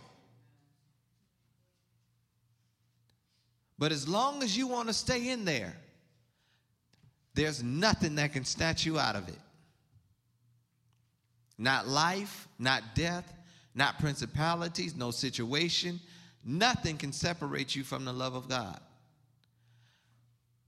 [3.78, 5.76] But as long as you want to stay in there,
[7.34, 9.38] there's nothing that can snatch you out of it.
[11.56, 13.32] Not life, not death,
[13.76, 16.00] not principalities, no situation.
[16.44, 18.80] Nothing can separate you from the love of God.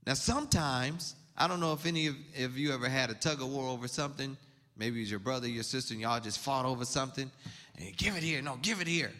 [0.07, 3.49] Now, sometimes, I don't know if any of, of you ever had a tug of
[3.49, 4.37] war over something
[4.75, 7.29] Maybe it's your brother, your sister, and y'all just fought over something.
[7.77, 8.41] And give it here.
[8.41, 9.11] No, give it here.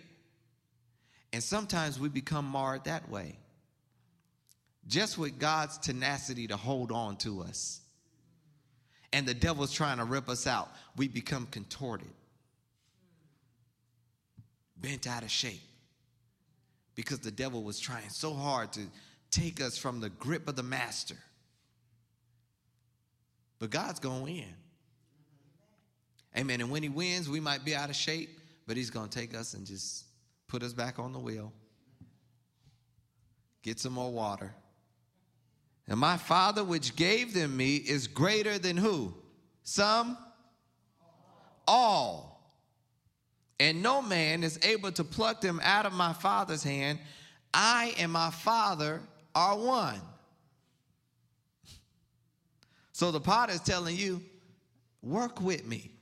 [1.32, 3.38] And sometimes we become marred that way.
[4.88, 7.82] Just with God's tenacity to hold on to us.
[9.12, 10.70] And the devil's trying to rip us out.
[10.98, 12.12] We become contorted,
[14.78, 15.62] bent out of shape.
[16.96, 18.82] Because the devil was trying so hard to
[19.32, 21.18] take us from the grip of the master.
[23.58, 24.54] But God's going in.
[26.38, 26.62] Amen.
[26.62, 29.36] And when he wins, we might be out of shape, but he's going to take
[29.36, 30.06] us and just
[30.48, 31.54] put us back on the wheel.
[33.62, 34.54] Get some more water.
[35.88, 39.14] And my Father, which gave them me, is greater than who?
[39.64, 40.18] Some?
[41.68, 42.56] All.
[43.60, 47.00] And no man is able to pluck them out of my Father's hand.
[47.54, 49.02] I and my Father
[49.36, 50.02] are one.
[52.92, 54.22] So the potter is telling you,
[55.02, 55.93] work with me.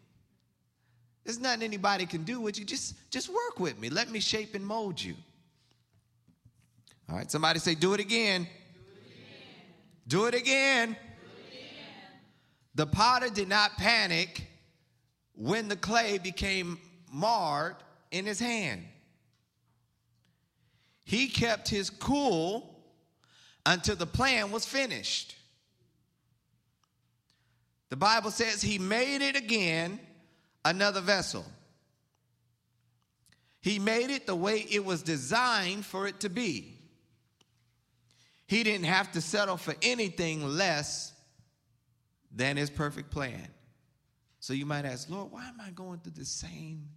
[1.24, 2.66] There's nothing anybody can do with you.
[2.66, 3.90] Just, just work with me.
[3.90, 5.16] Let me shape and mold you.
[7.10, 8.48] All right, somebody say, do it again.
[10.08, 10.38] Do it again.
[10.38, 10.88] Do it again.
[10.90, 12.20] Do it again.
[12.76, 14.48] The potter did not panic
[15.36, 16.80] when the clay became
[17.12, 17.76] marred
[18.12, 18.86] in his hand.
[21.04, 22.84] He kept his cool
[23.66, 25.36] until the plan was finished.
[27.90, 30.00] The Bible says he made it again
[30.64, 31.46] another vessel.
[33.62, 36.78] He made it the way it was designed for it to be.
[38.48, 41.14] He didn't have to settle for anything less
[42.34, 43.48] than his perfect plan.
[44.40, 46.88] So you might ask, Lord, why am I going through the same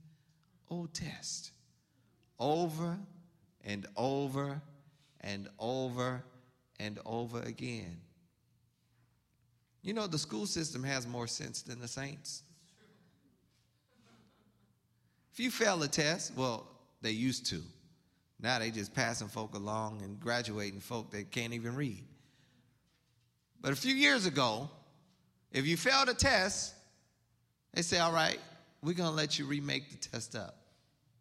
[0.71, 1.53] old test
[2.41, 2.99] over
[3.63, 4.63] and over
[5.21, 6.25] and over
[6.81, 7.99] and over again?
[9.83, 12.43] You know, the school system has more sense than the saints.
[15.35, 16.65] If you fail a test, well,
[17.03, 17.61] they used to.
[18.41, 22.05] Now they just passing folk along and graduating folk that can't even read.
[23.61, 24.71] But a few years ago,
[25.51, 26.73] if you failed a test,
[27.73, 28.39] they say, all right,
[28.81, 30.57] we're going to let you remake the test up.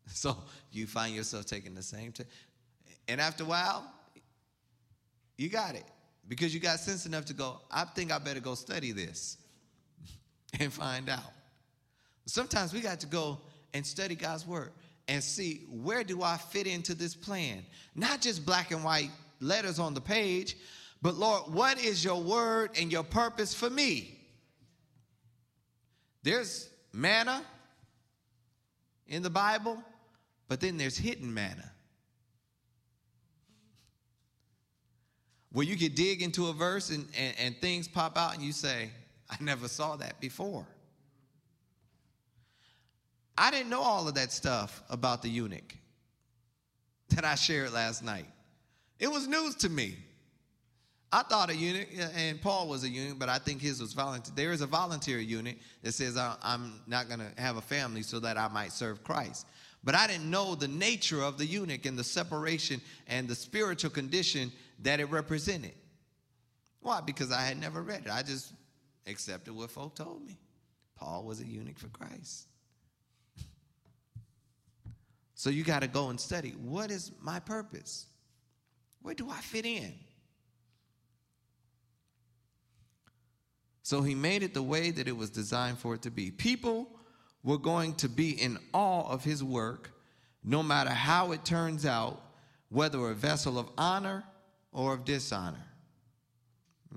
[0.09, 0.37] So
[0.71, 2.29] you find yourself taking the same test.
[3.07, 3.89] And after a while,
[5.37, 5.85] you got it
[6.27, 9.37] because you got sense enough to go, I think I better go study this
[10.59, 11.33] and find out.
[12.25, 13.39] Sometimes we got to go
[13.73, 14.71] and study God's word
[15.07, 17.65] and see where do I fit into this plan?
[17.95, 20.55] Not just black and white letters on the page,
[21.01, 24.17] but Lord, what is your word and your purpose for me?
[26.23, 27.43] There's manna
[29.07, 29.83] in the Bible,
[30.47, 31.73] but then there's hidden manna.
[35.53, 38.51] where you could dig into a verse and, and, and things pop out and you
[38.51, 38.89] say,
[39.29, 40.65] I never saw that before.
[43.37, 45.75] I didn't know all of that stuff about the eunuch
[47.09, 48.27] that I shared last night.
[48.99, 49.97] It was news to me.
[51.11, 54.33] I thought a eunuch, and Paul was a eunuch, but I think his was volunteer.
[54.35, 58.19] There is a volunteer eunuch that says, I'm not going to have a family so
[58.19, 59.45] that I might serve Christ.
[59.83, 63.91] But I didn't know the nature of the eunuch and the separation and the spiritual
[63.91, 65.73] condition that it represented.
[66.81, 67.01] Why?
[67.01, 68.11] Because I had never read it.
[68.11, 68.53] I just
[69.05, 70.39] accepted what folk told me.
[70.95, 72.47] Paul was a eunuch for Christ.
[75.43, 78.05] So you got to go and study what is my purpose?
[79.01, 79.93] Where do I fit in?
[83.81, 86.31] So he made it the way that it was designed for it to be.
[86.31, 86.87] People
[87.43, 89.91] were going to be in awe of his work,
[90.45, 92.21] no matter how it turns out,
[92.69, 94.23] whether a vessel of honor
[94.71, 95.67] or of dishonor.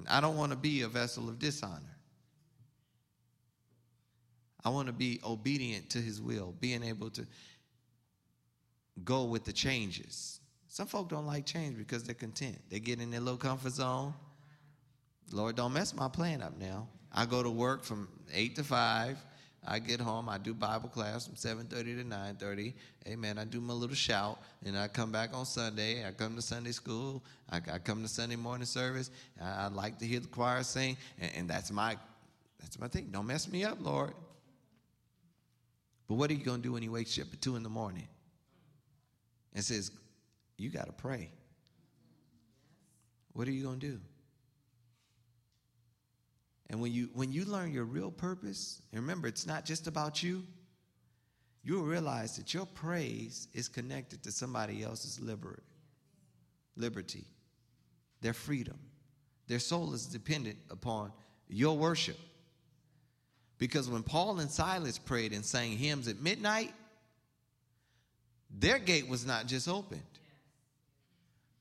[0.09, 1.97] I don't want to be a vessel of dishonor.
[4.65, 7.27] I want to be obedient to his will, being able to
[9.05, 10.41] go with the changes.
[10.69, 12.59] Some folk don't like change because they're content.
[12.71, 14.15] They get in their little comfort zone.
[15.33, 16.89] Lord, don't mess my plan up now.
[17.13, 19.17] I go to work from 8 to 5.
[19.69, 22.75] I get home, I do Bible class from 7:30 to 9:30.
[23.09, 23.37] Amen.
[23.37, 26.07] I do my little shout, and I come back on Sunday.
[26.07, 27.25] I come to Sunday school.
[27.51, 29.11] I, I come to Sunday morning service.
[29.41, 31.97] I, I, like to hear the choir sing, and, and that's my
[32.61, 33.09] that's my thing.
[33.11, 34.13] Don't mess me up, Lord.
[36.07, 37.69] But what are you gonna do when he wakes you up at two in the
[37.69, 38.07] morning
[39.57, 39.91] and says,
[40.57, 41.33] "You got to pray"?
[43.33, 44.01] What are you gonna do?
[46.69, 50.23] And when you when you learn your real purpose, and remember it's not just about
[50.23, 50.45] you,
[51.65, 55.63] you'll realize that your praise is connected to somebody else's liberty,
[56.77, 57.25] liberty,
[58.21, 58.79] their freedom.
[59.49, 61.13] Their soul is dependent upon
[61.49, 62.19] your worship.
[63.59, 66.75] Because when Paul and Silas prayed and sang hymns at midnight,
[68.51, 70.03] their gate was not just opened,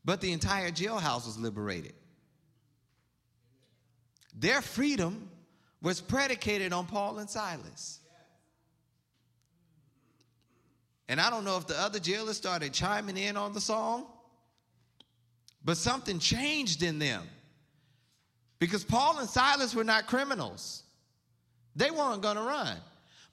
[0.03, 1.93] but the entire jailhouse was liberated.
[4.37, 5.29] Their freedom
[5.81, 7.99] was predicated on Paul and Silas.
[11.07, 14.07] And I don't know if the other jailers started chiming in on the song,
[15.63, 17.23] but something changed in them.
[18.59, 20.83] Because Paul and Silas were not criminals,
[21.75, 22.77] they weren't going to run.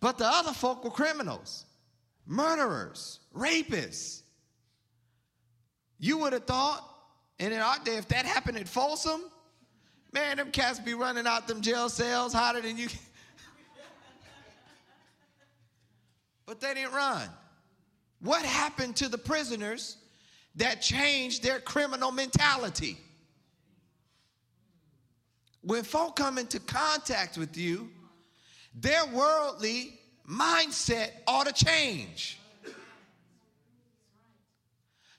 [0.01, 1.65] But the other folk were criminals,
[2.27, 4.23] murderers, rapists.
[5.99, 6.83] You would have thought,
[7.39, 9.23] and in our day, if that happened at Folsom,
[10.13, 12.89] Man, them cats be running out them jail cells hotter than you.
[16.47, 17.27] but they didn't run.
[18.21, 19.97] What happened to the prisoners
[20.57, 22.99] that changed their criminal mentality?
[25.63, 27.89] When folk come into contact with you,
[28.75, 32.39] their worldly mindset ought to change.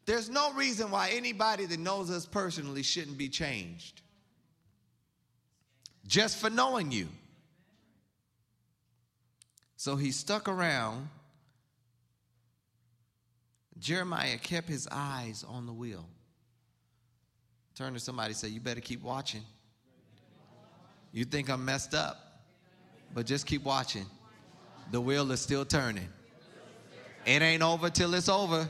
[0.06, 4.02] There's no reason why anybody that knows us personally shouldn't be changed
[6.08, 7.08] just for knowing you.
[9.78, 11.10] So he stuck around.
[13.80, 16.06] Jeremiah kept his eyes on the wheel.
[17.76, 19.42] Turn to somebody say, You better keep watching.
[21.12, 22.44] You think I'm messed up,
[23.14, 24.06] but just keep watching.
[24.92, 26.08] The wheel is still turning.
[27.26, 28.68] It ain't over till it's over.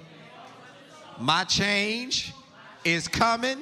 [1.20, 2.34] My change
[2.84, 3.62] is coming.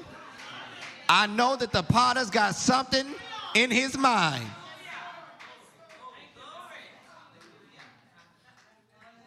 [1.08, 3.06] I know that the potter's got something
[3.54, 4.45] in his mind.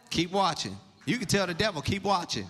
[0.09, 0.75] Keep watching.
[1.05, 2.47] You can tell the devil, keep watching.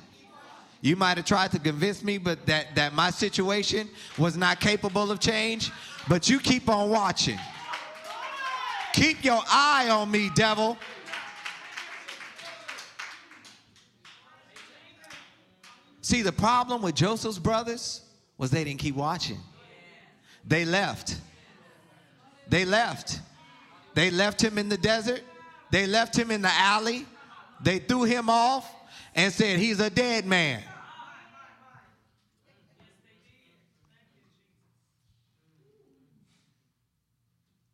[0.82, 5.12] You might have tried to convince me, but that, that my situation was not capable
[5.12, 5.72] of change.
[6.08, 7.40] But you keep on watching.
[8.94, 10.78] Keep your eye on me, devil.
[16.06, 18.02] See, the problem with Joseph's brothers
[18.38, 19.40] was they didn't keep watching.
[20.46, 21.18] They left.
[22.48, 23.22] They left.
[23.96, 25.24] They left him in the desert.
[25.72, 27.08] They left him in the alley.
[27.60, 28.72] They threw him off
[29.16, 30.62] and said, He's a dead man.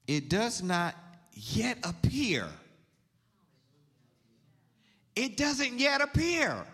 [0.07, 0.95] It does not
[1.33, 2.47] yet appear.
[5.17, 6.65] It doesn't yet appear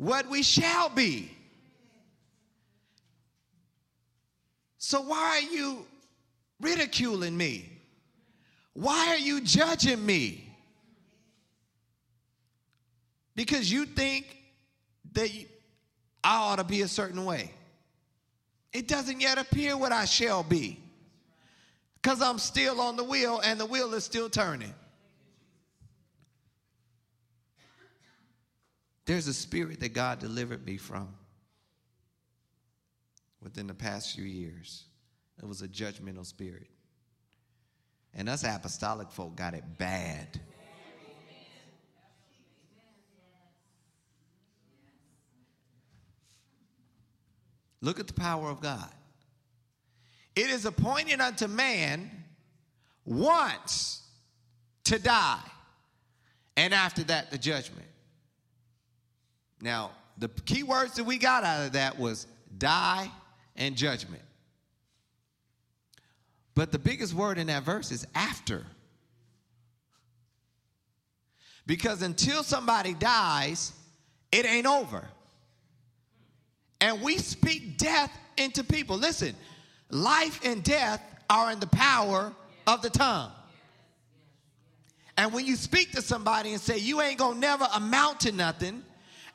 [0.00, 1.30] what we shall be.
[4.78, 5.84] So, why are you
[6.58, 7.68] ridiculing me?
[8.72, 10.56] Why are you judging me?
[13.36, 14.38] Because you think
[15.12, 15.28] that
[16.24, 17.52] I ought to be a certain way.
[18.72, 20.80] It doesn't yet appear what I shall be.
[22.00, 24.72] Because I'm still on the wheel and the wheel is still turning.
[29.10, 31.08] There's a spirit that God delivered me from
[33.42, 34.84] within the past few years.
[35.42, 36.68] It was a judgmental spirit.
[38.14, 40.40] And us apostolic folk got it bad.
[47.80, 48.94] Look at the power of God.
[50.36, 52.12] It is appointed unto man
[53.04, 54.06] once
[54.84, 55.42] to die,
[56.56, 57.89] and after that, the judgment.
[59.60, 63.10] Now, the key words that we got out of that was die
[63.56, 64.22] and judgment.
[66.54, 68.66] But the biggest word in that verse is after.
[71.66, 73.72] Because until somebody dies,
[74.32, 75.06] it ain't over.
[76.80, 78.96] And we speak death into people.
[78.96, 79.34] Listen,
[79.90, 82.32] life and death are in the power
[82.66, 83.30] of the tongue.
[85.16, 88.82] And when you speak to somebody and say, You ain't gonna never amount to nothing,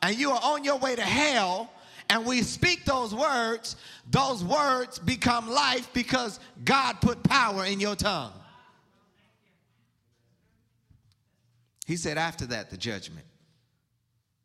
[0.06, 1.68] and you are on your way to hell,
[2.12, 3.76] and we speak those words,
[4.12, 8.32] those words become life because God put power in your tongue.
[11.88, 13.26] He said, after that, the judgment.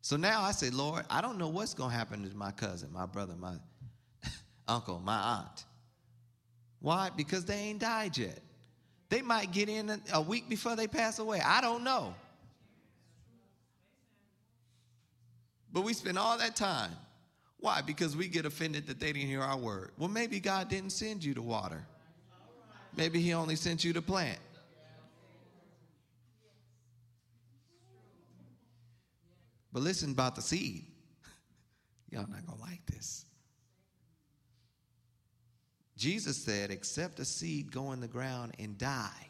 [0.01, 2.91] So now I say, Lord, I don't know what's going to happen to my cousin,
[2.91, 3.53] my brother, my
[4.67, 5.65] uncle, my aunt.
[6.79, 7.11] Why?
[7.15, 8.39] Because they ain't died yet.
[9.09, 11.39] They might get in a week before they pass away.
[11.39, 12.15] I don't know.
[15.71, 16.91] But we spend all that time.
[17.59, 17.81] Why?
[17.81, 19.91] Because we get offended that they didn't hear our word.
[19.97, 21.85] Well, maybe God didn't send you to water.
[22.95, 24.39] Maybe He only sent you to plant.
[29.71, 30.85] But listen about the seed.
[32.09, 33.25] Y'all not gonna like this.
[35.95, 39.27] Jesus said, except a seed go in the ground and die,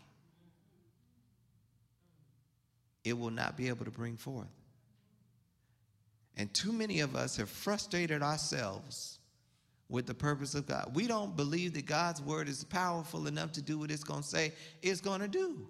[3.03, 4.47] it will not be able to bring forth.
[6.37, 9.19] And too many of us have frustrated ourselves
[9.89, 10.91] with the purpose of God.
[10.95, 14.27] We don't believe that God's word is powerful enough to do what it's going to
[14.27, 15.67] say it's going to do.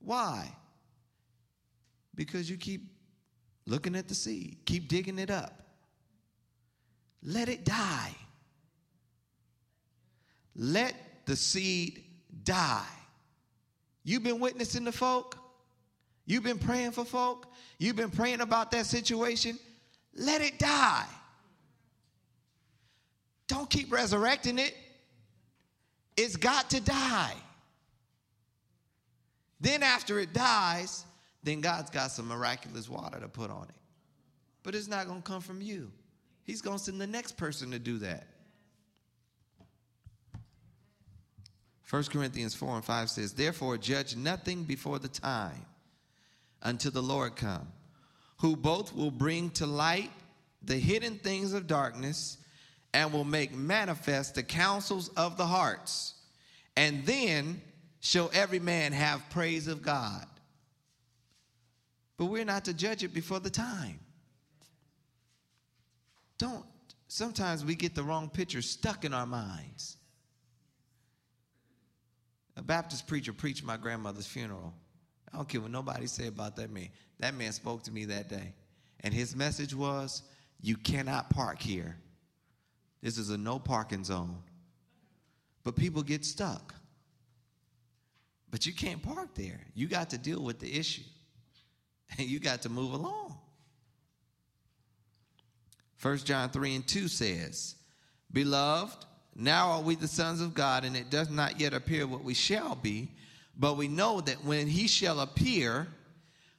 [0.00, 0.52] Why?
[2.14, 2.82] Because you keep
[3.66, 5.62] looking at the seed, keep digging it up.
[7.22, 8.14] Let it die.
[10.54, 10.94] Let
[11.24, 12.04] the seed
[12.42, 12.84] die.
[14.04, 15.38] You've been witnessing the folk.
[16.26, 17.52] You've been praying for folk.
[17.78, 19.58] You've been praying about that situation.
[20.14, 21.06] Let it die.
[23.46, 24.74] Don't keep resurrecting it.
[26.16, 27.34] It's got to die.
[29.60, 31.04] Then, after it dies,
[31.42, 33.74] then God's got some miraculous water to put on it.
[34.62, 35.90] But it's not going to come from you.
[36.44, 38.26] He's going to send the next person to do that.
[41.90, 45.66] 1 Corinthians 4 and 5 says, Therefore, judge nothing before the time
[46.64, 47.68] until the Lord come,
[48.38, 50.10] who both will bring to light
[50.62, 52.38] the hidden things of darkness
[52.92, 56.14] and will make manifest the counsels of the hearts.
[56.76, 57.60] And then
[58.00, 60.26] shall every man have praise of God.
[62.16, 63.98] But we're not to judge it before the time.
[66.38, 66.64] Don't,
[67.08, 69.96] sometimes we get the wrong picture stuck in our minds.
[72.56, 74.74] A Baptist preacher preached my grandmother's funeral.
[75.34, 76.90] I don't care what nobody say about that man.
[77.18, 78.54] That man spoke to me that day.
[79.00, 80.22] And his message was,
[80.60, 81.96] you cannot park here.
[83.02, 84.38] This is a no parking zone.
[85.64, 86.72] But people get stuck.
[88.52, 89.60] But you can't park there.
[89.74, 91.02] You got to deal with the issue.
[92.16, 93.36] And you got to move along.
[96.00, 97.74] 1 John 3 and 2 says,
[98.32, 99.04] Beloved,
[99.34, 102.34] now are we the sons of God, and it does not yet appear what we
[102.34, 103.10] shall be,
[103.58, 105.86] but we know that when he shall appear,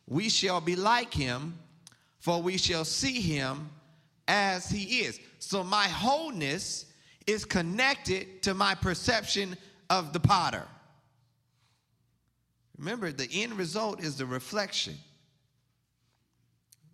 [0.07, 1.57] we shall be like him,
[2.19, 3.69] for we shall see him
[4.27, 5.19] as he is.
[5.39, 6.85] So my wholeness
[7.27, 9.57] is connected to my perception
[9.89, 10.63] of the potter.
[12.77, 14.95] Remember, the end result is the reflection.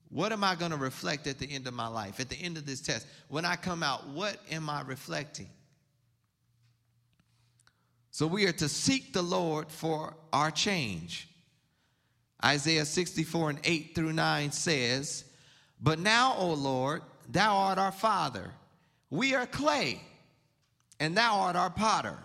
[0.09, 2.57] What am I going to reflect at the end of my life, at the end
[2.57, 3.07] of this test?
[3.29, 5.49] When I come out, what am I reflecting?
[8.11, 11.29] So we are to seek the Lord for our change.
[12.43, 15.23] Isaiah 64 and 8 through 9 says,
[15.81, 18.51] But now, O Lord, thou art our Father.
[19.09, 20.01] We are clay,
[20.99, 22.17] and thou art our potter.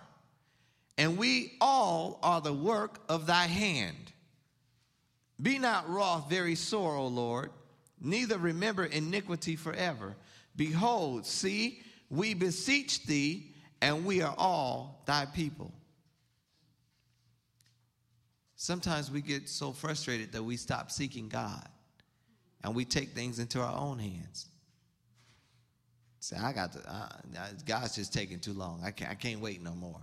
[0.97, 4.11] And we all are the work of thy hand.
[5.41, 7.51] Be not wroth very sore, O Lord,
[8.01, 10.15] neither remember iniquity forever.
[10.55, 15.71] Behold, see, we beseech thee, and we are all thy people.
[18.57, 21.69] Sometimes we get so frustrated that we stop seeking God
[22.63, 24.47] and we take things into our own hands.
[26.19, 27.09] Say, I got to, uh,
[27.67, 28.81] God's just taking too long.
[28.83, 30.01] I can't, I can't wait no more.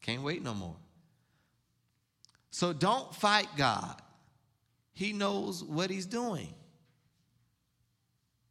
[0.00, 0.74] Can't wait no more.
[2.50, 4.02] So don't fight God.
[4.92, 6.52] He knows what he's doing.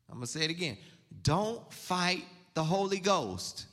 [0.10, 0.78] I'm going to say it again.
[1.22, 3.66] Don't fight the Holy Ghost.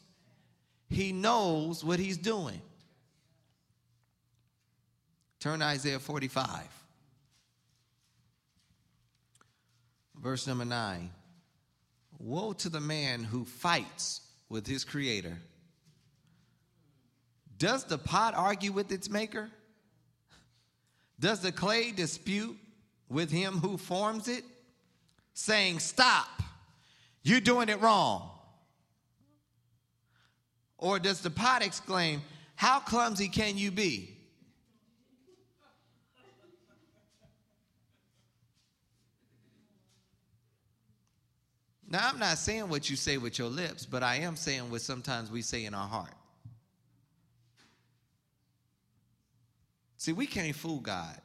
[0.90, 2.60] He knows what he's doing.
[5.48, 6.60] Turn Isaiah 45.
[10.20, 11.08] Verse number 9.
[12.18, 14.20] Woe to the man who fights
[14.50, 15.38] with his creator.
[17.56, 19.48] Does the pot argue with its maker?
[21.18, 22.58] Does the clay dispute
[23.08, 24.44] with him who forms it,
[25.32, 26.42] saying, Stop,
[27.22, 28.32] you're doing it wrong?
[30.76, 32.20] Or does the pot exclaim,
[32.54, 34.17] How clumsy can you be?
[41.90, 44.82] Now, I'm not saying what you say with your lips, but I am saying what
[44.82, 46.12] sometimes we say in our heart.
[49.96, 51.18] See, we can't fool God.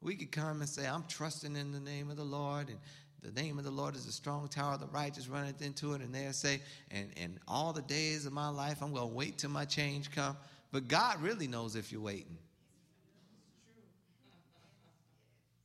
[0.00, 2.78] We could come and say, I'm trusting in the name of the Lord, and
[3.22, 6.14] the name of the Lord is a strong tower, the righteous runneth into it, and
[6.14, 9.50] they'll say, and, and all the days of my life, I'm going to wait till
[9.50, 10.36] my change come.
[10.72, 12.36] But God really knows if you're waiting.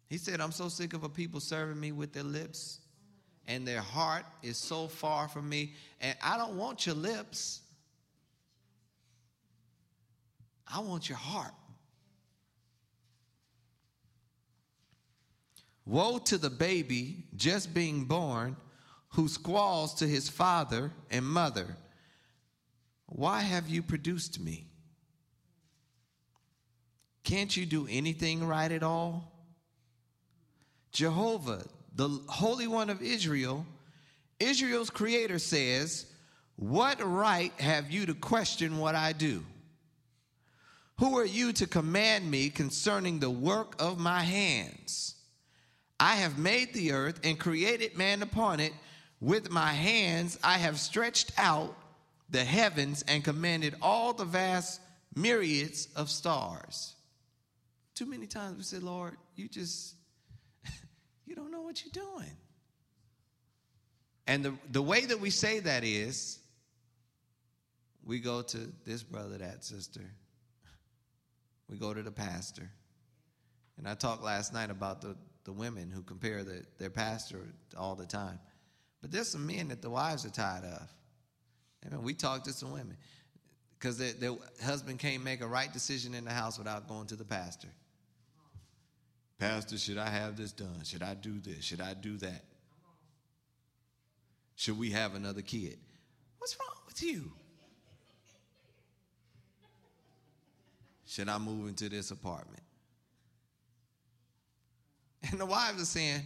[0.09, 2.79] He said, I'm so sick of a people serving me with their lips,
[3.49, 7.61] and their heart is so far from me, and I don't want your lips.
[10.71, 11.53] I want your heart.
[15.83, 18.55] Woe to the baby just being born
[19.13, 21.75] who squalls to his father and mother,
[23.07, 24.67] Why have you produced me?
[27.23, 29.33] Can't you do anything right at all?
[30.91, 31.65] Jehovah,
[31.95, 33.65] the Holy One of Israel,
[34.39, 36.05] Israel's creator says,
[36.55, 39.43] What right have you to question what I do?
[40.99, 45.15] Who are you to command me concerning the work of my hands?
[45.99, 48.73] I have made the earth and created man upon it.
[49.21, 51.75] With my hands I have stretched out
[52.29, 54.79] the heavens and commanded all the vast
[55.15, 56.95] myriads of stars.
[57.95, 59.95] Too many times we say, Lord, you just,
[61.29, 62.35] you don't know what you're doing.
[64.25, 66.39] And the, the way that we say that is,
[68.03, 70.01] we go to this brother, that sister.
[71.69, 72.69] We go to the pastor.
[73.77, 77.41] And I talked last night about the, the women who compare the, their pastor
[77.77, 78.39] all the time.
[79.01, 80.87] But there's some men that the wives are tired of.
[81.85, 82.97] I mean, we talk to some women
[83.77, 87.15] because their, their husband can't make a right decision in the house without going to
[87.15, 87.69] the pastor.
[89.39, 90.83] Pastor, should I have this done?
[90.83, 91.63] Should I do this?
[91.63, 92.43] Should I do that?
[94.55, 95.77] Should we have another kid?
[96.37, 97.31] What's wrong with you?
[101.07, 102.61] Should I move into this apartment?
[105.31, 106.21] And the wives are saying,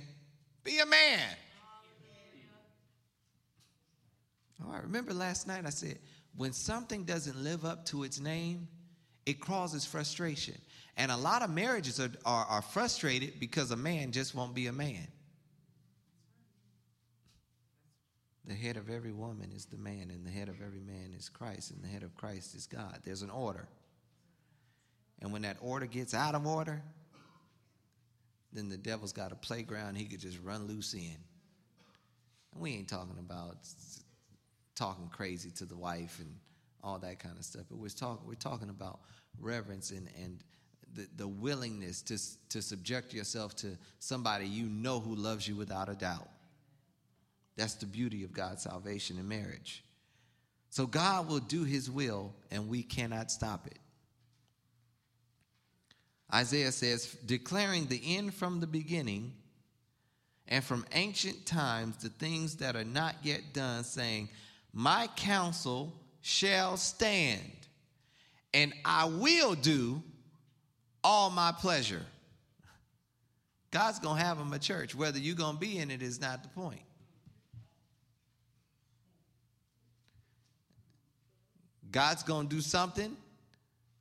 [0.63, 1.19] Be a man.
[4.61, 5.99] Oh, All right, remember last night I said,
[6.35, 8.67] when something doesn't live up to its name,
[9.25, 10.55] it causes frustration.
[10.95, 14.67] And a lot of marriages are, are, are, frustrated because a man just won't be
[14.67, 15.07] a man.
[18.45, 21.29] The head of every woman is the man, and the head of every man is
[21.29, 22.99] Christ, and the head of Christ is God.
[23.03, 23.67] There's an order.
[25.21, 26.83] And when that order gets out of order,
[28.51, 31.17] then the devil's got a playground he could just run loose in.
[32.53, 33.57] And we ain't talking about
[34.75, 36.35] talking crazy to the wife and
[36.83, 38.99] all that kind of stuff, but we're talking we're talking about
[39.39, 40.43] reverence and and
[40.95, 42.17] the, the willingness to,
[42.49, 46.27] to subject yourself to somebody you know who loves you without a doubt.
[47.55, 49.83] That's the beauty of God's salvation in marriage.
[50.69, 53.77] So God will do his will, and we cannot stop it.
[56.33, 59.33] Isaiah says, declaring the end from the beginning
[60.47, 64.29] and from ancient times the things that are not yet done, saying,
[64.73, 67.51] My counsel shall stand,
[68.51, 70.01] and I will do
[71.03, 72.05] all my pleasure.
[73.71, 74.93] God's going to have him a church.
[74.93, 76.81] Whether you're going to be in it is not the point.
[81.91, 83.15] God's going to do something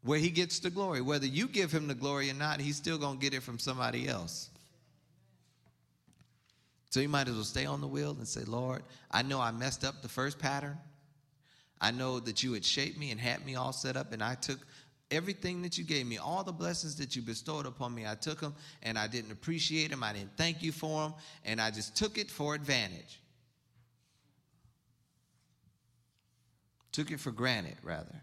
[0.02, 1.00] where he gets the glory.
[1.00, 3.58] Whether you give him the glory or not, he's still going to get it from
[3.58, 4.50] somebody else.
[6.90, 9.50] So you might as well stay on the wheel and say, Lord, I know I
[9.50, 10.76] messed up the first pattern.
[11.80, 14.34] I know that you had shaped me and had me all set up, and I
[14.34, 14.58] took
[15.12, 18.40] everything that you gave me, all the blessings that you bestowed upon me, I took
[18.40, 20.02] them and I didn't appreciate them.
[20.02, 23.20] I didn't thank you for them, and I just took it for advantage.
[26.92, 28.20] Took it for granted, rather.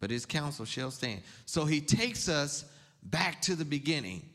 [0.00, 1.22] But his counsel shall stand.
[1.46, 2.64] So he takes us
[3.02, 4.28] back to the beginning.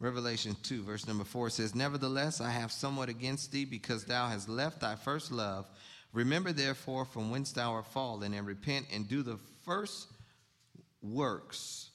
[0.00, 4.48] Revelation 2, verse number 4 says, Nevertheless, I have somewhat against thee, because thou hast
[4.48, 5.68] left thy first love.
[6.12, 10.08] Remember therefore from whence thou art fallen, and repent and do the first
[11.02, 11.90] works,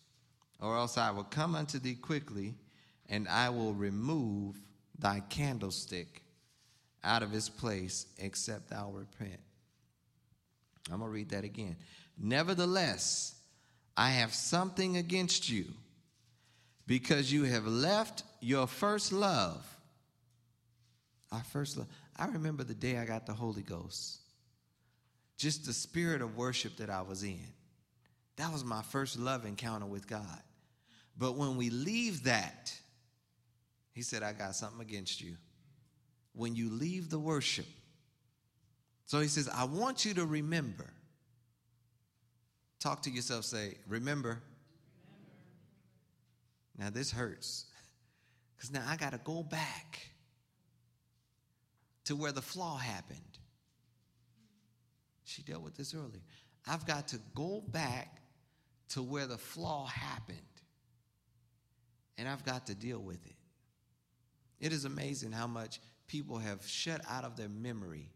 [0.62, 2.54] or else I will come unto thee quickly,
[3.10, 4.56] and I will remove
[4.98, 6.22] thy candlestick
[7.04, 9.40] out of his place, except thou repent.
[10.92, 11.76] I'm going to read that again.
[12.18, 13.36] Nevertheless,
[13.98, 15.66] I have something against you,
[16.86, 19.66] because you have left your first love.
[21.32, 21.88] Our first love.
[22.16, 24.20] I remember the day I got the Holy Ghost.
[25.38, 27.48] Just the spirit of worship that I was in.
[28.38, 30.42] That was my first love encounter with God.
[31.18, 32.74] But when we leave that,
[33.92, 35.36] he said, I got something against you.
[36.34, 37.68] When you leave the worship,
[39.06, 40.92] so he says, I want you to remember.
[42.80, 44.30] Talk to yourself, say, remember.
[44.30, 44.42] remember.
[46.78, 47.66] Now this hurts.
[48.56, 50.13] Because now I got to go back
[52.06, 53.20] to where the flaw happened.
[55.24, 56.22] She dealt with this earlier.
[56.68, 58.22] I've got to go back
[58.90, 60.38] to where the flaw happened.
[62.18, 63.36] And I've got to deal with it.
[64.60, 68.12] It is amazing how much people have shut out of their memory.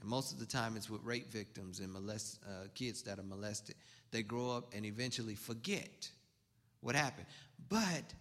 [0.00, 3.24] And most of the time it's with rape victims and molest, uh, kids that are
[3.24, 3.76] molested.
[4.10, 6.10] They grow up and eventually forget
[6.80, 7.26] what happened.
[7.68, 8.12] But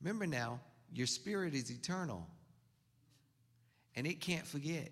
[0.00, 0.60] remember now,
[0.94, 2.24] your spirit is eternal
[3.96, 4.90] and it can't forget.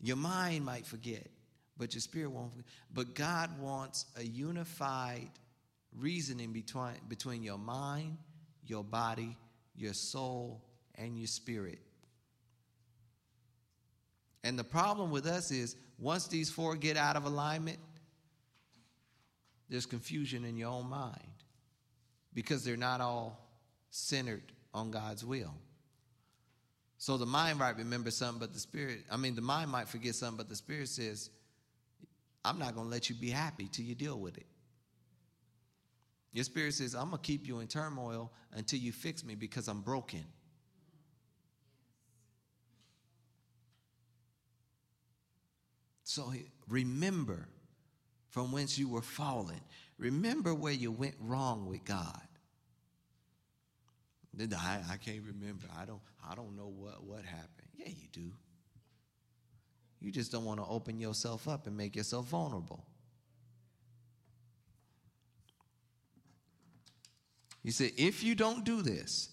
[0.00, 1.26] Your mind might forget,
[1.76, 2.66] but your spirit won't forget.
[2.94, 5.28] But God wants a unified
[5.98, 8.16] reasoning between, between your mind,
[8.64, 9.36] your body,
[9.74, 10.62] your soul,
[10.94, 11.80] and your spirit.
[14.44, 17.78] And the problem with us is once these four get out of alignment,
[19.68, 21.31] there's confusion in your own mind
[22.34, 23.38] because they're not all
[23.90, 25.54] centered on God's will.
[26.98, 30.14] So the mind might remember something, but the spirit, I mean, the mind might forget
[30.14, 31.30] something, but the spirit says,
[32.44, 34.46] I'm not going to let you be happy till you deal with it.
[36.32, 39.68] Your spirit says, I'm going to keep you in turmoil until you fix me because
[39.68, 40.24] I'm broken.
[46.04, 46.32] So
[46.68, 47.48] remember
[48.28, 49.60] from whence you were fallen.
[49.98, 52.20] Remember where you went wrong with God.
[54.40, 55.66] I, I can't remember.
[55.78, 57.68] I don't, I don't know what, what happened.
[57.74, 58.32] Yeah, you do.
[60.00, 62.84] You just don't want to open yourself up and make yourself vulnerable.
[67.62, 69.28] He said, if you don't do this,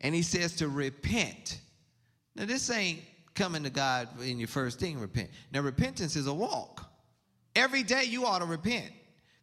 [0.00, 1.60] and he says to repent.
[2.34, 3.00] Now, this ain't
[3.34, 5.30] coming to God in your first thing, repent.
[5.52, 6.90] Now, repentance is a walk.
[7.54, 8.90] Every day you ought to repent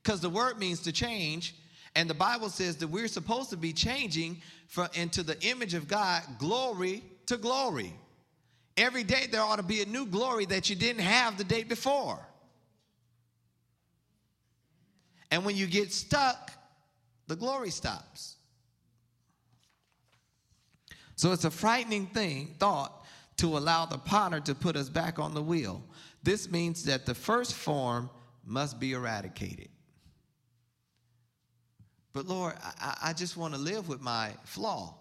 [0.10, 1.53] because the word means to change
[1.93, 5.88] and the Bible says that we're supposed to be changing from, into the image of
[5.88, 7.93] God, glory to glory.
[8.76, 11.62] Every day there ought to be a new glory that you didn't have the day
[11.62, 12.18] before.
[15.30, 16.53] And when you get stuck,
[17.28, 18.38] the glory stops.
[21.18, 23.05] So it's a frightening thing, thought,
[23.38, 25.84] to allow the potter to put us back on the wheel.
[26.24, 28.10] This means that the first form
[28.43, 29.70] must be eradicated.
[32.14, 34.95] But Lord, I, I just want to live with my flaw.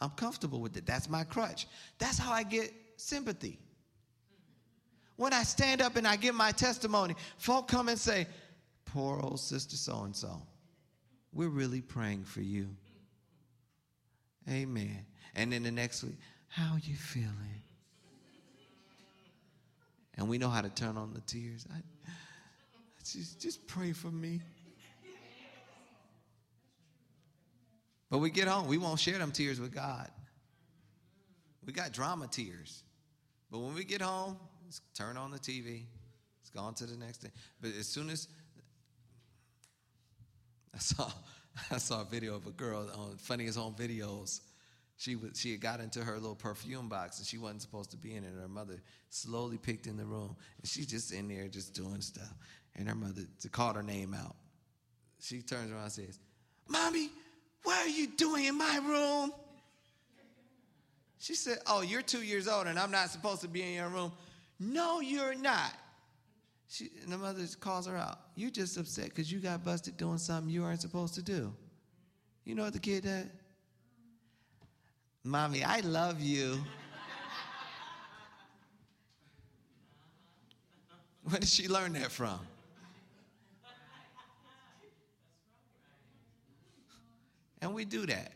[0.00, 0.86] I'm comfortable with it.
[0.86, 1.66] That's my crutch.
[1.98, 3.58] That's how I get sympathy.
[5.16, 8.26] When I stand up and I give my testimony, folk come and say,
[8.84, 10.40] Poor old sister so and so.
[11.32, 12.68] We're really praying for you.
[14.48, 15.04] Amen.
[15.34, 16.16] And then the next week,
[16.48, 17.62] how are you feeling?
[20.16, 21.66] And we know how to turn on the tears.
[21.70, 21.78] I,
[23.04, 24.40] just, just pray for me.
[28.10, 30.08] But we get home, we won't share them tears with God.
[31.64, 32.84] We got drama tears.
[33.50, 34.36] But when we get home,
[34.94, 35.84] turn on the TV.
[36.40, 37.32] It's gone to the next thing.
[37.60, 38.28] But as soon as
[40.74, 41.10] I saw
[41.70, 44.40] I saw a video of a girl on funniest home videos.
[44.98, 47.96] She was, she had got into her little perfume box and she wasn't supposed to
[47.96, 48.28] be in it.
[48.28, 48.80] And her mother
[49.10, 52.32] slowly picked in the room and she's just in there just doing stuff.
[52.74, 54.36] And her mother called her name out.
[55.20, 56.18] she turns around and says,
[56.68, 57.10] Mommy,
[57.66, 59.32] what are you doing in my room?
[61.18, 63.88] She said, Oh, you're two years old and I'm not supposed to be in your
[63.88, 64.12] room.
[64.60, 65.72] No, you're not.
[66.68, 68.20] She, and the mother calls her out.
[68.36, 71.52] You're just upset because you got busted doing something you aren't supposed to do.
[72.44, 73.28] You know what the kid did?
[75.24, 76.58] Mommy, I love you.
[81.24, 82.38] Where did she learn that from?
[87.60, 88.32] And we do that.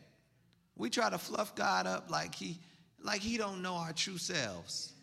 [0.75, 2.59] We try to fluff God up like he
[3.03, 4.93] like he don't know our true selves.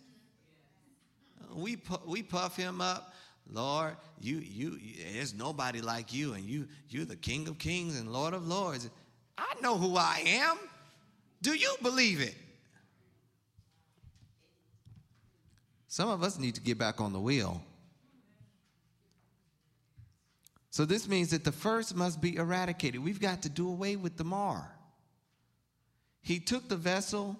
[1.55, 3.15] We we puff him up.
[3.51, 4.79] Lord, you you
[5.15, 8.91] there's nobody like you and you you're the King of Kings and Lord of Lords.
[9.37, 10.59] I know who I am.
[11.41, 12.35] Do you believe it?
[15.87, 17.63] Some of us need to get back on the wheel.
[20.71, 23.03] So this means that the first must be eradicated.
[23.03, 24.71] We've got to do away with the mar.
[26.21, 27.37] He took the vessel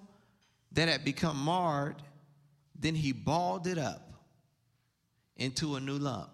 [0.71, 2.01] that had become marred,
[2.79, 4.13] then he balled it up
[5.37, 6.29] into a new lump.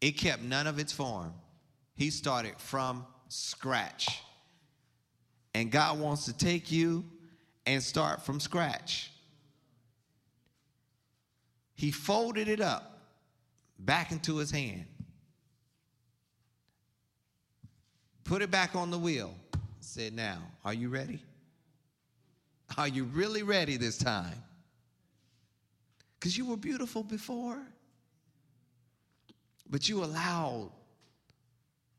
[0.00, 1.32] It kept none of its form.
[1.94, 4.22] He started from scratch.
[5.54, 7.04] And God wants to take you
[7.64, 9.10] and start from scratch.
[11.74, 13.00] He folded it up
[13.78, 14.86] back into his hand.
[18.26, 19.32] Put it back on the wheel.
[19.80, 21.22] Said, Now, are you ready?
[22.76, 24.42] Are you really ready this time?
[26.18, 27.62] Because you were beautiful before,
[29.70, 30.72] but you allowed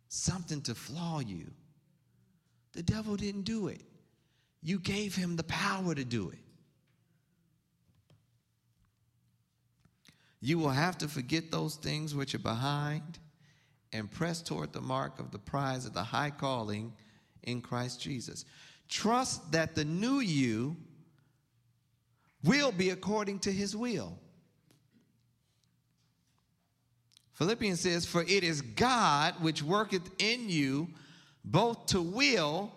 [0.09, 1.47] something to flaw you.
[2.73, 3.81] The devil didn't do it,
[4.61, 6.39] you gave him the power to do it.
[10.41, 13.17] You will have to forget those things which are behind
[13.93, 16.93] and press toward the mark of the prize of the high calling
[17.43, 18.45] in Christ Jesus.
[18.89, 20.77] Trust that the new you
[22.43, 24.17] will be according to his will.
[27.33, 30.87] Philippians says, For it is God which worketh in you
[31.45, 32.71] both to will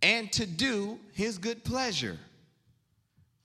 [0.00, 2.18] and to do his good pleasure.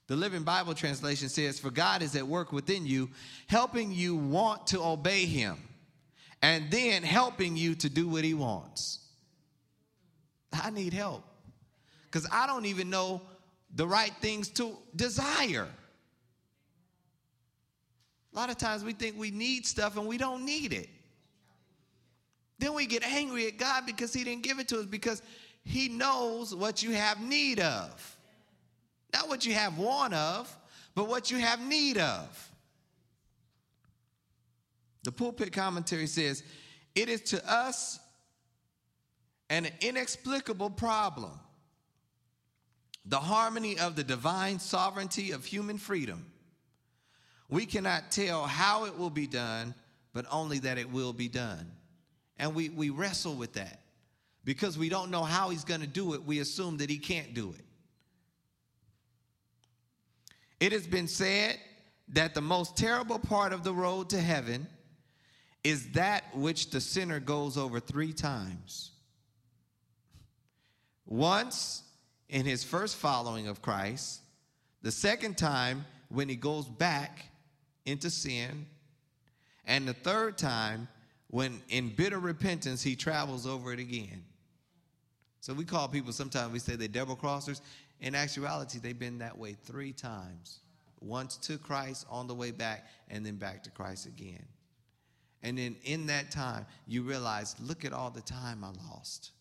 [0.07, 3.09] The Living Bible translation says, For God is at work within you,
[3.47, 5.57] helping you want to obey him,
[6.41, 8.99] and then helping you to do what he wants.
[10.53, 11.23] I need help
[12.05, 13.21] because I don't even know
[13.75, 15.67] the right things to desire.
[18.33, 20.89] A lot of times we think we need stuff and we don't need it.
[22.59, 25.21] Then we get angry at God because He didn't give it to us because
[25.63, 28.17] He knows what you have need of.
[29.13, 30.55] Not what you have want of,
[30.95, 32.46] but what you have need of.
[35.07, 36.43] The pulpit commentary says,
[36.93, 37.97] It is to us
[39.49, 41.31] an inexplicable problem
[43.05, 46.25] the harmony of the divine sovereignty of human freedom.
[47.47, 49.73] We cannot tell how it will be done,
[50.11, 51.71] but only that it will be done.
[52.37, 53.79] And we, we wrestle with that.
[54.43, 57.33] Because we don't know how he's going to do it, we assume that he can't
[57.33, 57.65] do it.
[60.59, 61.57] It has been said
[62.09, 64.67] that the most terrible part of the road to heaven
[65.67, 68.91] is that which the sinner goes over three times.
[71.05, 71.83] Once
[72.29, 74.21] in his first following of Christ,
[74.81, 77.25] the second time when he goes back
[77.85, 78.65] into sin,
[79.65, 80.87] and the third time
[81.31, 84.23] when in bitter repentance he travels over it again.
[85.41, 87.59] So we call people sometimes we say they're double crossers.
[87.99, 90.59] In actuality, they've been that way three times.
[91.01, 94.45] Once to Christ on the way back, and then back to Christ again.
[95.43, 99.31] And then in that time, you realize, look at all the time I lost.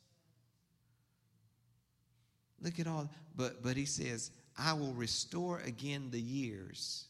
[2.63, 7.05] Look at all, but but he says, I will restore again the years.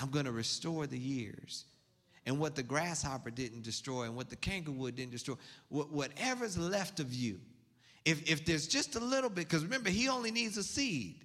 [0.00, 1.64] I'm going to restore the years.
[2.26, 5.34] And what the grasshopper didn't destroy and what the kangaroo didn't destroy,
[5.70, 7.40] whatever's left of you,
[8.04, 11.24] if, if there's just a little bit, because remember, he only needs a seed.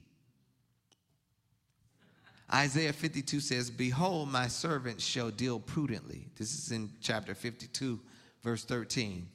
[2.54, 6.28] Isaiah 52 says, Behold, my servant shall deal prudently.
[6.38, 8.00] This is in chapter 52,
[8.44, 9.28] verse 13.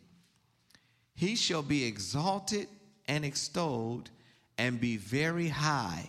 [1.14, 2.68] He shall be exalted
[3.08, 4.10] and extolled
[4.56, 6.08] and be very high.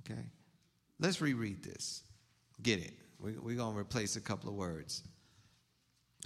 [0.00, 0.20] Okay,
[1.00, 2.02] let's reread this.
[2.62, 2.92] Get it.
[3.18, 5.02] We're, we're going to replace a couple of words.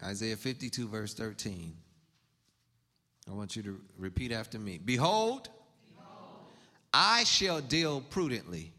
[0.02, 1.76] Isaiah 52, verse 13.
[3.28, 4.78] I want you to repeat after me.
[4.78, 5.50] Behold
[6.92, 8.72] I shall deal prudently.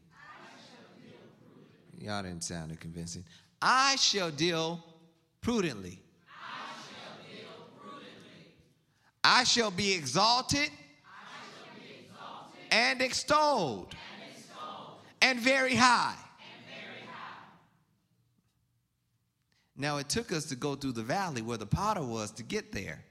[1.98, 2.06] Shall.
[2.06, 3.24] Y'all didn't sound convincing.
[3.62, 4.84] I shall deal
[5.42, 6.02] prudently.
[9.24, 10.70] I shall be exalted,
[12.72, 13.96] and, extolled,
[15.22, 16.16] and very high.
[19.76, 22.72] Now it took us to go through the valley where the potter was to get
[22.72, 23.04] there.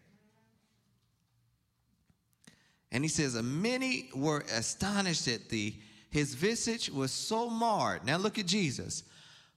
[2.90, 5.80] And he says, Many were astonished at thee.
[6.10, 8.04] His visage was so marred.
[8.04, 9.04] Now look at Jesus.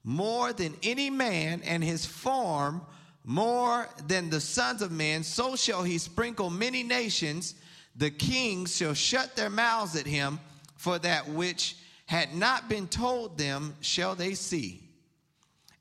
[0.03, 2.81] More than any man, and his form
[3.23, 7.55] more than the sons of men, so shall he sprinkle many nations.
[7.95, 10.39] The kings shall shut their mouths at him,
[10.75, 11.75] for that which
[12.05, 14.81] had not been told them shall they see,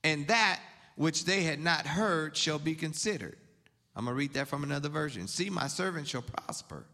[0.04, 0.60] and that
[0.96, 3.36] which they had not heard shall be considered.
[3.96, 5.26] I'm going to read that from another version.
[5.26, 6.84] See, my servant shall prosper,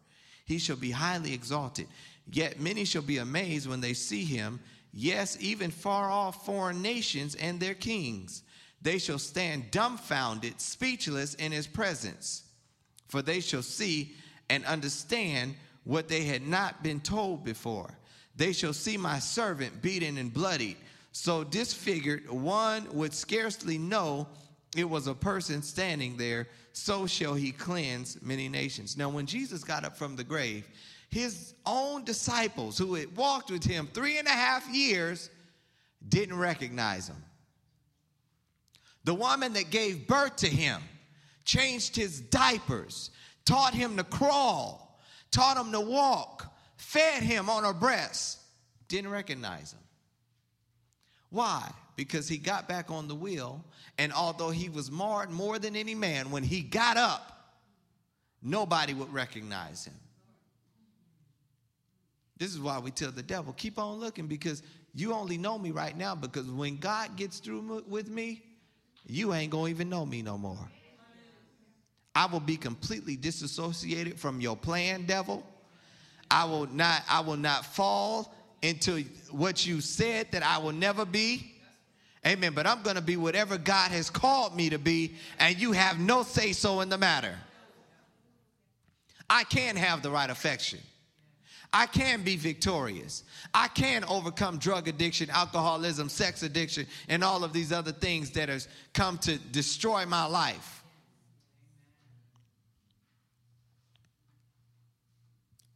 [0.47, 1.87] he shall be highly exalted.
[2.33, 4.61] Yet many shall be amazed when they see him,
[4.93, 8.43] yes, even far off foreign nations and their kings
[8.87, 12.45] they shall stand dumbfounded, speechless in his presence.
[13.09, 14.15] For they shall see
[14.49, 17.91] and understand what they had not been told before.
[18.37, 20.77] They shall see my servant beaten and bloodied,
[21.11, 24.29] so disfigured one would scarcely know
[24.77, 26.49] it was a person standing there.
[26.73, 28.97] So shall he cleanse many nations.
[28.97, 30.69] Now, when Jesus got up from the grave,
[31.09, 35.31] his own disciples who had walked with him three and a half years
[36.09, 37.23] didn't recognize him.
[39.05, 40.83] The woman that gave birth to him
[41.45, 43.11] changed his diapers,
[43.45, 45.01] taught him to crawl,
[45.31, 48.41] taught him to walk, fed him on her breast.
[48.89, 49.81] Didn't recognize him.
[51.31, 51.71] Why?
[51.97, 53.65] Because he got back on the wheel,
[53.99, 57.57] and although he was marred more than any man, when he got up,
[58.43, 59.95] nobody would recognize him.
[62.39, 64.63] This is why we tell the devil, keep on looking because
[64.95, 68.43] you only know me right now because when God gets through with me,
[69.07, 70.69] you ain't gonna even know me no more.
[72.15, 75.45] I will be completely disassociated from your plan, devil.
[76.31, 81.05] I will not, I will not fall into what you said that I will never
[81.05, 81.56] be.
[82.27, 82.55] Amen.
[82.55, 86.25] But I'm gonna be whatever God has called me to be, and you have no
[86.25, 87.37] say so in the matter.
[89.31, 90.81] I can have the right affection.
[91.73, 93.23] I can be victorious.
[93.53, 98.49] I can overcome drug addiction, alcoholism, sex addiction, and all of these other things that
[98.49, 100.85] has come to destroy my life.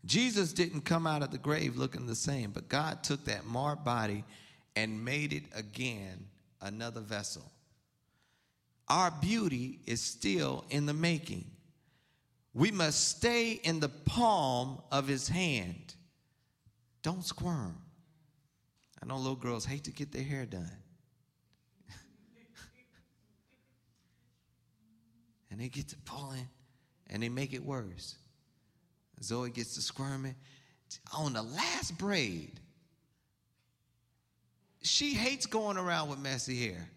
[0.06, 3.84] Jesus didn't come out of the grave looking the same, but God took that marred
[3.84, 4.24] body
[4.74, 6.29] and made it again
[6.60, 7.50] another vessel.
[8.88, 11.44] Our beauty is still in the making.
[12.52, 15.94] We must stay in the palm of his hand.
[17.02, 17.76] Don't squirm.
[19.02, 20.70] I know little girls hate to get their hair done.
[25.50, 26.48] and they get to pulling
[27.08, 28.16] and they make it worse.
[29.22, 30.34] Zoe gets to squirming.
[31.16, 32.59] On the last braid,
[34.82, 36.88] she hates going around with messy hair.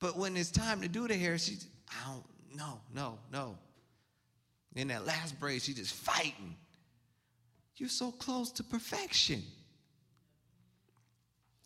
[0.00, 2.24] But when it's time to do the hair, she's, I don't,
[2.56, 3.56] no, no, no.
[4.74, 6.56] In that last braid, she's just fighting.
[7.76, 9.42] You're so close to perfection.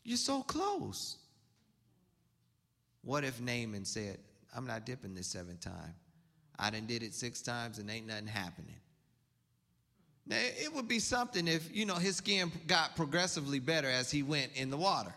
[0.04, 1.16] You're so close.
[3.02, 4.18] What if Naaman said,
[4.54, 5.94] I'm not dipping this seventh time.
[6.59, 8.76] I done did it six times and ain't nothing happening.
[10.66, 14.50] It would be something if, you know, his skin got progressively better as he went
[14.56, 15.14] in the water.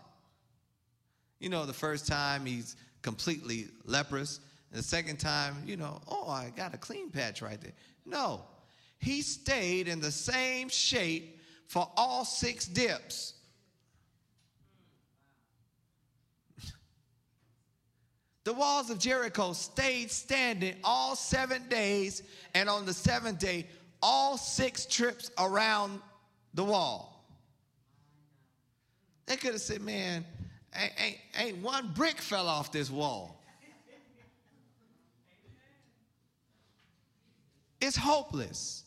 [1.39, 4.41] You know, the first time he's completely leprous.
[4.71, 7.71] The second time, you know, oh, I got a clean patch right there.
[8.05, 8.43] No,
[8.99, 13.33] he stayed in the same shape for all six dips.
[18.43, 22.23] The walls of Jericho stayed standing all seven days,
[22.55, 23.67] and on the seventh day,
[24.01, 26.01] all six trips around
[26.53, 27.23] the wall.
[29.25, 30.25] They could have said, Man,
[30.75, 33.35] ain't, ain't, ain't one brick fell off this wall.
[37.81, 38.83] It's hopeless.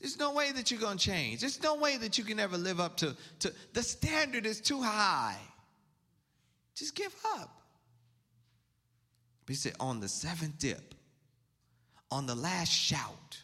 [0.00, 1.40] There's no way that you're going to change.
[1.40, 4.82] There's no way that you can ever live up to, to the standard is too
[4.82, 5.36] high.
[6.74, 7.60] Just give up.
[9.46, 10.94] He said, on the seventh dip,
[12.10, 13.39] on the last shout,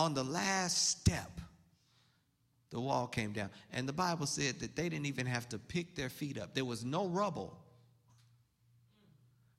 [0.00, 1.40] on the last step,
[2.70, 3.50] the wall came down.
[3.72, 6.54] And the Bible said that they didn't even have to pick their feet up.
[6.54, 7.56] There was no rubble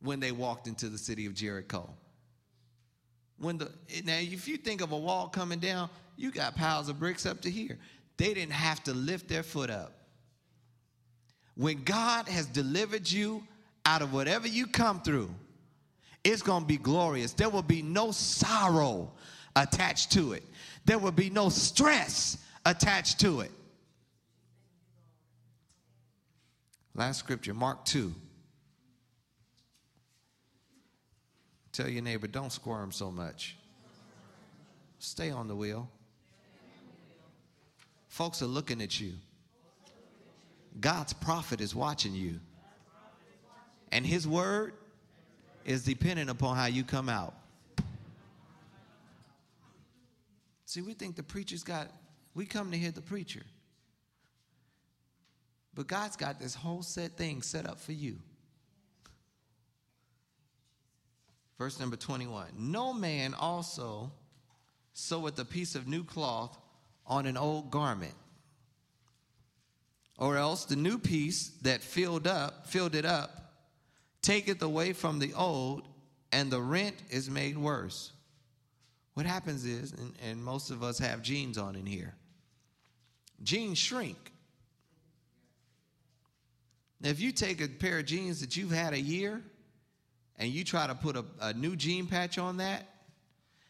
[0.01, 1.89] when they walked into the city of Jericho
[3.41, 3.71] when the
[4.05, 7.41] now if you think of a wall coming down, you got piles of bricks up
[7.41, 7.77] to here.
[8.17, 9.93] They didn't have to lift their foot up.
[11.55, 13.43] when God has delivered you
[13.85, 15.33] out of whatever you come through,
[16.23, 17.33] it's going to be glorious.
[17.33, 19.11] There will be no sorrow
[19.55, 20.43] attached to it,
[20.85, 23.51] there will be no stress attached to it.
[26.93, 28.13] Last scripture, Mark 2.
[31.71, 33.55] Tell your neighbor, don't squirm so much.
[34.99, 35.89] Stay on the wheel.
[38.09, 39.13] Folks are looking at you.
[40.79, 42.39] God's prophet is watching you.
[43.91, 44.73] And his word
[45.65, 47.33] is dependent upon how you come out.
[50.71, 51.89] See, we think the preacher's got,
[52.33, 53.41] we come to hear the preacher.
[55.75, 58.19] But God's got this whole set thing set up for you.
[61.57, 64.13] Verse number 21 No man also
[64.93, 66.57] seweth a piece of new cloth
[67.05, 68.15] on an old garment.
[70.17, 73.55] Or else the new piece that filled up, filled it up,
[74.21, 75.85] taketh away from the old,
[76.31, 78.13] and the rent is made worse.
[79.13, 82.15] What happens is, and, and most of us have jeans on in here,
[83.43, 84.31] jeans shrink.
[87.01, 89.41] Now, if you take a pair of jeans that you've had a year
[90.37, 92.87] and you try to put a, a new jean patch on that,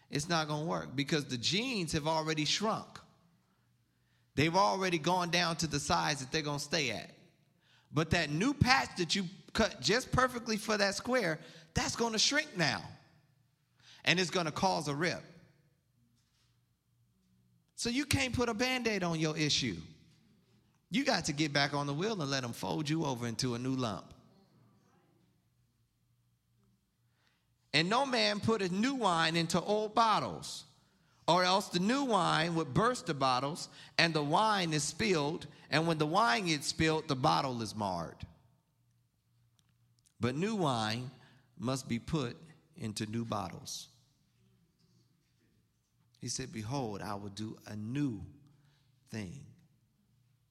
[0.09, 2.99] it's not going to work because the jeans have already shrunk.
[4.35, 7.11] They've already gone down to the size that they're going to stay at.
[7.93, 11.39] But that new patch that you cut just perfectly for that square,
[11.73, 12.81] that's going to shrink now.
[14.03, 15.21] And it's going to cause a rip.
[17.81, 19.75] So you can't put a band aid on your issue.
[20.91, 23.55] You got to get back on the wheel and let them fold you over into
[23.55, 24.05] a new lump.
[27.73, 30.65] And no man putteth new wine into old bottles,
[31.27, 33.67] or else the new wine would burst the bottles,
[33.97, 38.27] and the wine is spilled, and when the wine gets spilled, the bottle is marred.
[40.19, 41.09] But new wine
[41.57, 42.37] must be put
[42.77, 43.87] into new bottles.
[46.21, 48.21] He said, Behold, I will do a new
[49.09, 49.41] thing.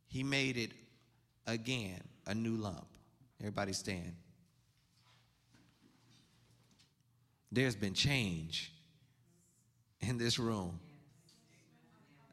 [0.08, 0.72] He made it
[1.46, 2.86] again a new lump.
[3.38, 4.14] Everybody stand.
[7.52, 8.72] There's been change
[10.00, 10.78] in this room.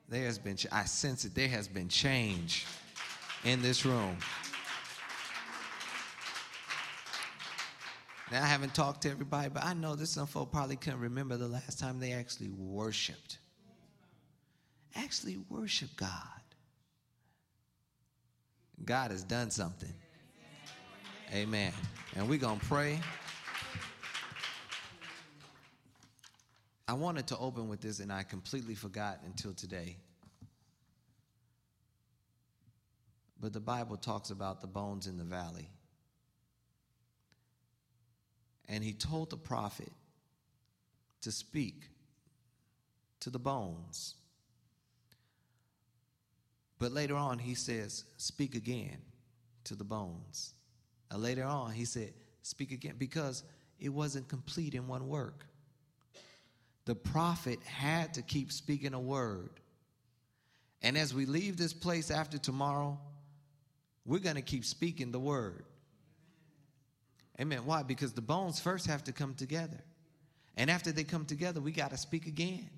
[0.09, 2.65] There has been, I sense it, there has been change
[3.43, 4.17] in this room.
[8.31, 11.37] Now, I haven't talked to everybody, but I know this some folk probably couldn't remember
[11.37, 13.37] the last time they actually worshiped.
[14.95, 16.09] Actually, worship God.
[18.83, 19.93] God has done something.
[21.33, 21.71] Amen.
[22.15, 22.99] And we're going to pray.
[26.87, 29.97] I wanted to open with this and I completely forgot until today.
[33.39, 35.69] But the Bible talks about the bones in the valley.
[38.67, 39.91] And he told the prophet
[41.21, 41.89] to speak
[43.21, 44.15] to the bones.
[46.79, 48.97] But later on, he says, Speak again
[49.65, 50.53] to the bones.
[51.09, 52.13] And later on, he said,
[52.43, 53.43] Speak again, because
[53.79, 55.45] it wasn't complete in one work.
[56.85, 59.49] The prophet had to keep speaking a word.
[60.81, 62.99] And as we leave this place after tomorrow,
[64.05, 65.65] we're going to keep speaking the word.
[67.39, 67.65] Amen.
[67.65, 67.83] Why?
[67.83, 69.83] Because the bones first have to come together.
[70.55, 72.69] And after they come together, we got to speak again.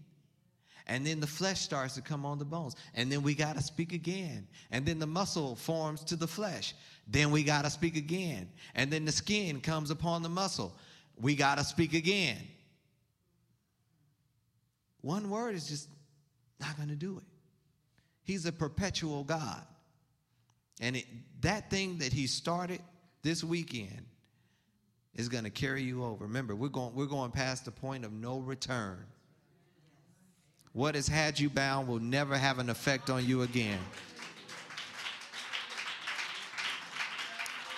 [0.86, 2.76] And then the flesh starts to come on the bones.
[2.96, 4.48] And then we got to speak again.
[4.72, 6.74] And then the muscle forms to the flesh.
[7.08, 8.50] Then we got to speak again.
[8.76, 10.76] And then the skin comes upon the muscle.
[11.16, 12.38] We got to speak again.
[15.02, 15.88] One word is just
[16.60, 17.24] not going to do it.
[18.24, 19.62] He's a perpetual God.
[20.82, 21.06] And it,
[21.42, 22.82] that thing that he started
[23.22, 24.06] this weekend
[25.16, 26.26] is going to carry you over.
[26.26, 29.06] Remember, we're going, we're going past the point of no return.
[30.74, 33.80] What has had you bound will never have an effect on you again.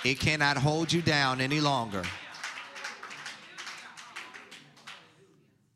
[0.03, 2.03] It cannot hold you down any longer.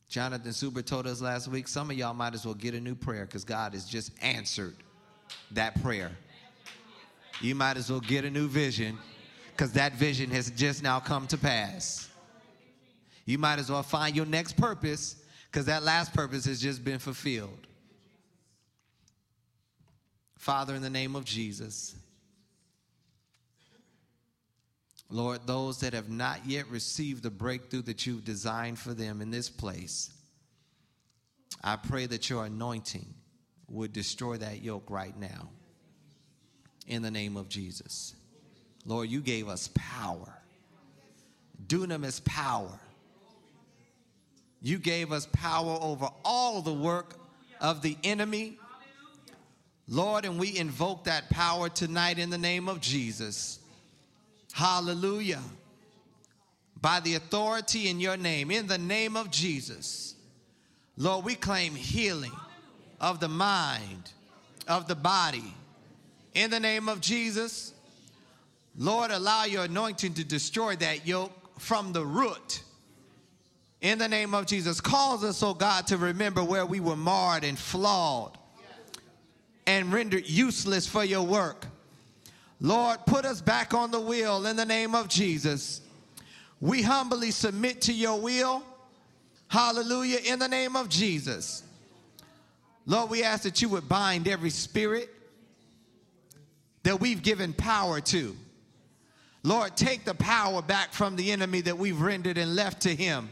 [0.10, 2.96] Jonathan Suber told us last week some of y'all might as well get a new
[2.96, 4.76] prayer because God has just answered
[5.52, 6.12] that prayer.
[7.42, 8.98] You might as well get a new vision
[9.56, 12.10] because that vision has just now come to pass.
[13.26, 15.16] You might as well find your next purpose
[15.50, 17.68] because that last purpose has just been fulfilled.
[20.38, 21.96] Father, in the name of Jesus,
[25.10, 29.32] Lord, those that have not yet received the breakthrough that you've designed for them in
[29.32, 30.12] this place,
[31.64, 33.14] I pray that your anointing
[33.70, 35.50] would destroy that yoke right now.
[36.88, 38.14] In the name of Jesus.
[38.86, 40.34] Lord, you gave us power.
[41.68, 42.80] Dunamis power.
[44.62, 47.16] You gave us power over all the work
[47.62, 48.58] of the enemy.
[49.88, 53.60] Lord, and we invoke that power tonight in the name of Jesus.
[54.54, 55.42] Hallelujah.
[56.82, 60.16] By the authority in your name, in the name of Jesus.
[60.98, 62.32] Lord, we claim healing
[63.00, 64.12] of the mind,
[64.68, 65.54] of the body.
[66.34, 67.75] In the name of Jesus,
[68.78, 72.62] Lord, allow your anointing to destroy that yoke from the root.
[73.82, 77.44] In the name of Jesus, cause us, oh God, to remember where we were marred
[77.44, 78.38] and flawed
[79.68, 81.68] and rendered useless for your work.
[82.60, 85.82] Lord, put us back on the wheel in the name of Jesus.
[86.60, 88.64] We humbly submit to your will.
[89.48, 91.64] Hallelujah, in the name of Jesus.
[92.86, 95.10] Lord, we ask that you would bind every spirit
[96.84, 98.36] that we've given power to.
[99.46, 103.30] Lord, take the power back from the enemy that we've rendered and left to him.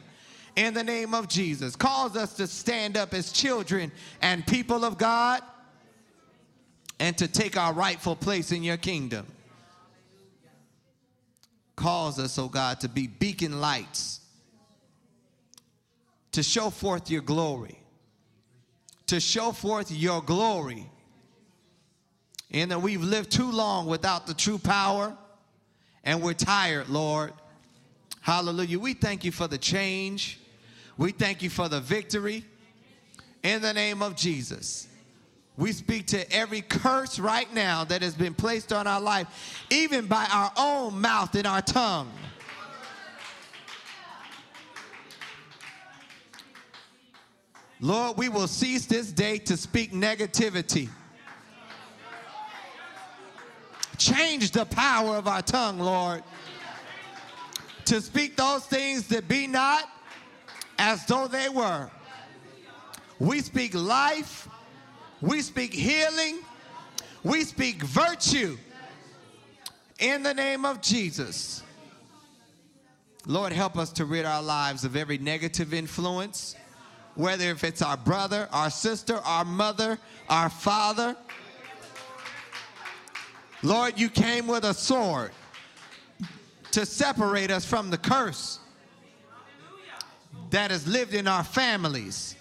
[0.56, 3.92] In the name of Jesus, cause us to stand up as children
[4.22, 5.42] and people of God
[7.00, 9.26] and to take our rightful place in your kingdom.
[11.76, 14.22] Cause us, oh God, to be beacon lights,
[16.34, 17.80] to show forth your glory,
[19.08, 20.88] to show forth your glory.
[22.52, 25.18] And that we've lived too long without the true power,
[26.04, 27.34] and we're tired, Lord.
[28.22, 28.80] Hallelujah.
[28.80, 30.40] We thank you for the change.
[30.98, 32.46] We thank you for the victory.
[33.44, 34.88] In the name of Jesus.
[35.58, 40.08] We speak to every curse right now that has been placed on our life, even
[40.08, 42.12] by our own mouth and our tongue.
[47.82, 50.88] Lord, we will cease this day to speak negativity.
[54.04, 56.24] Change the power of our tongue, Lord,
[57.86, 59.90] to speak those things that be not
[60.78, 61.90] as though they were.
[63.20, 64.50] We speak life
[65.24, 66.40] we speak healing.
[67.24, 68.58] We speak virtue
[69.98, 71.64] in the name of Jesus.
[73.26, 76.58] Lord, help us to rid our lives of every negative influence,
[77.16, 79.98] whether if it's our brother, our sister, our mother,
[80.28, 81.16] our father.
[83.64, 85.32] Lord, you came with a sword
[86.72, 88.60] to separate us from the curse
[90.50, 92.36] that has lived in our families.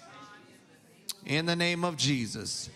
[1.25, 2.69] In the name of Jesus.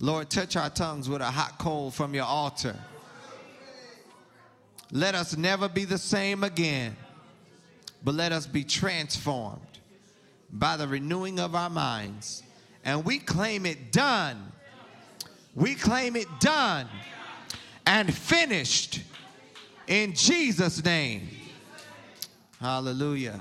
[0.00, 2.74] Lord, touch our tongues with a hot coal from your altar.
[4.90, 6.96] Let us never be the same again,
[8.02, 9.60] but let us be transformed
[10.50, 12.42] by the renewing of our minds.
[12.86, 14.50] And we claim it done.
[15.54, 16.88] We claim it done
[17.88, 19.00] and finished
[19.86, 21.26] in Jesus' name.
[22.60, 23.40] Hallelujah.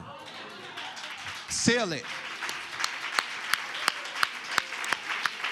[1.50, 2.06] Seal it.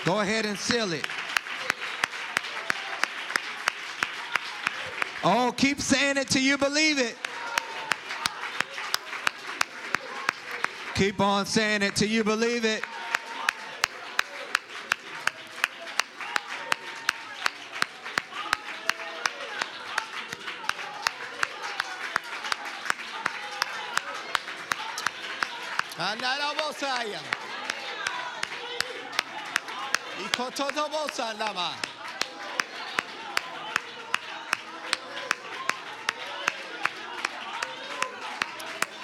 [0.06, 1.06] Go ahead and seal it.
[5.26, 7.18] Oh, keep saying it till you believe it.
[10.94, 12.82] Keep on saying it till you believe it.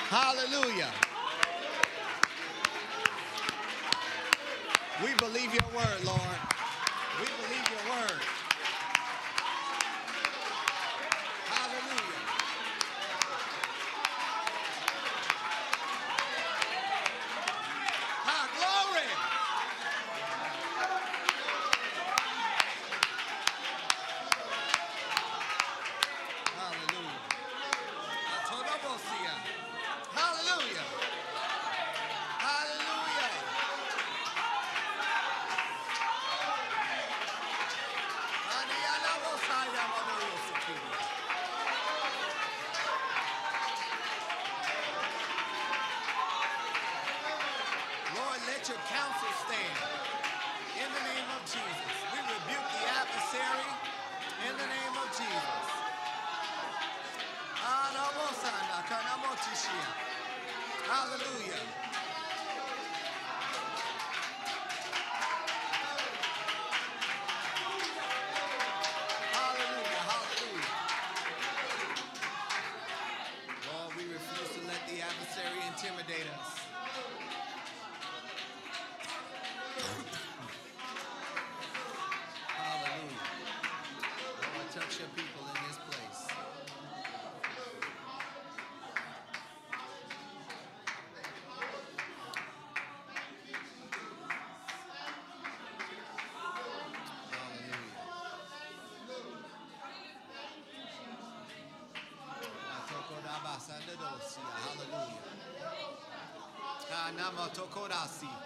[0.09, 0.91] Hallelujah.
[5.03, 6.39] We believe your word, Lord.
[7.19, 8.40] We believe your word.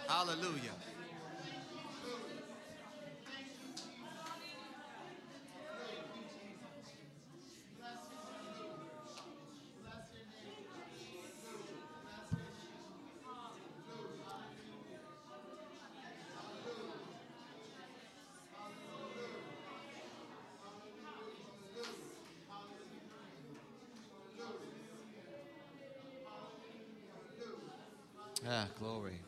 [0.08, 0.75] Hallelujah.
[28.58, 29.20] Ah, glory.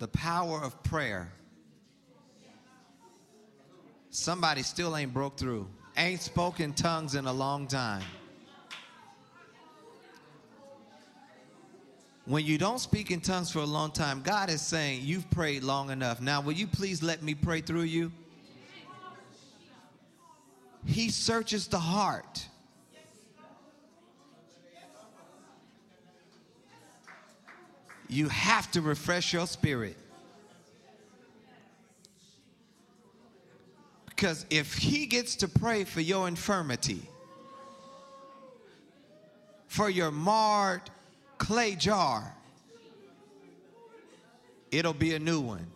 [0.00, 1.32] The power of prayer.
[4.24, 5.68] Somebody still ain't broke through.
[5.98, 8.02] Ain't spoken tongues in a long time.
[12.24, 15.62] When you don't speak in tongues for a long time, God is saying, You've prayed
[15.62, 16.22] long enough.
[16.22, 18.10] Now, will you please let me pray through you?
[20.86, 22.46] He searches the heart.
[28.08, 29.98] You have to refresh your spirit.
[34.14, 37.02] Because if he gets to pray for your infirmity,
[39.66, 40.82] for your marred
[41.38, 42.32] clay jar,
[44.70, 45.66] it'll be a new one.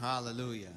[0.00, 0.68] Hallelujah.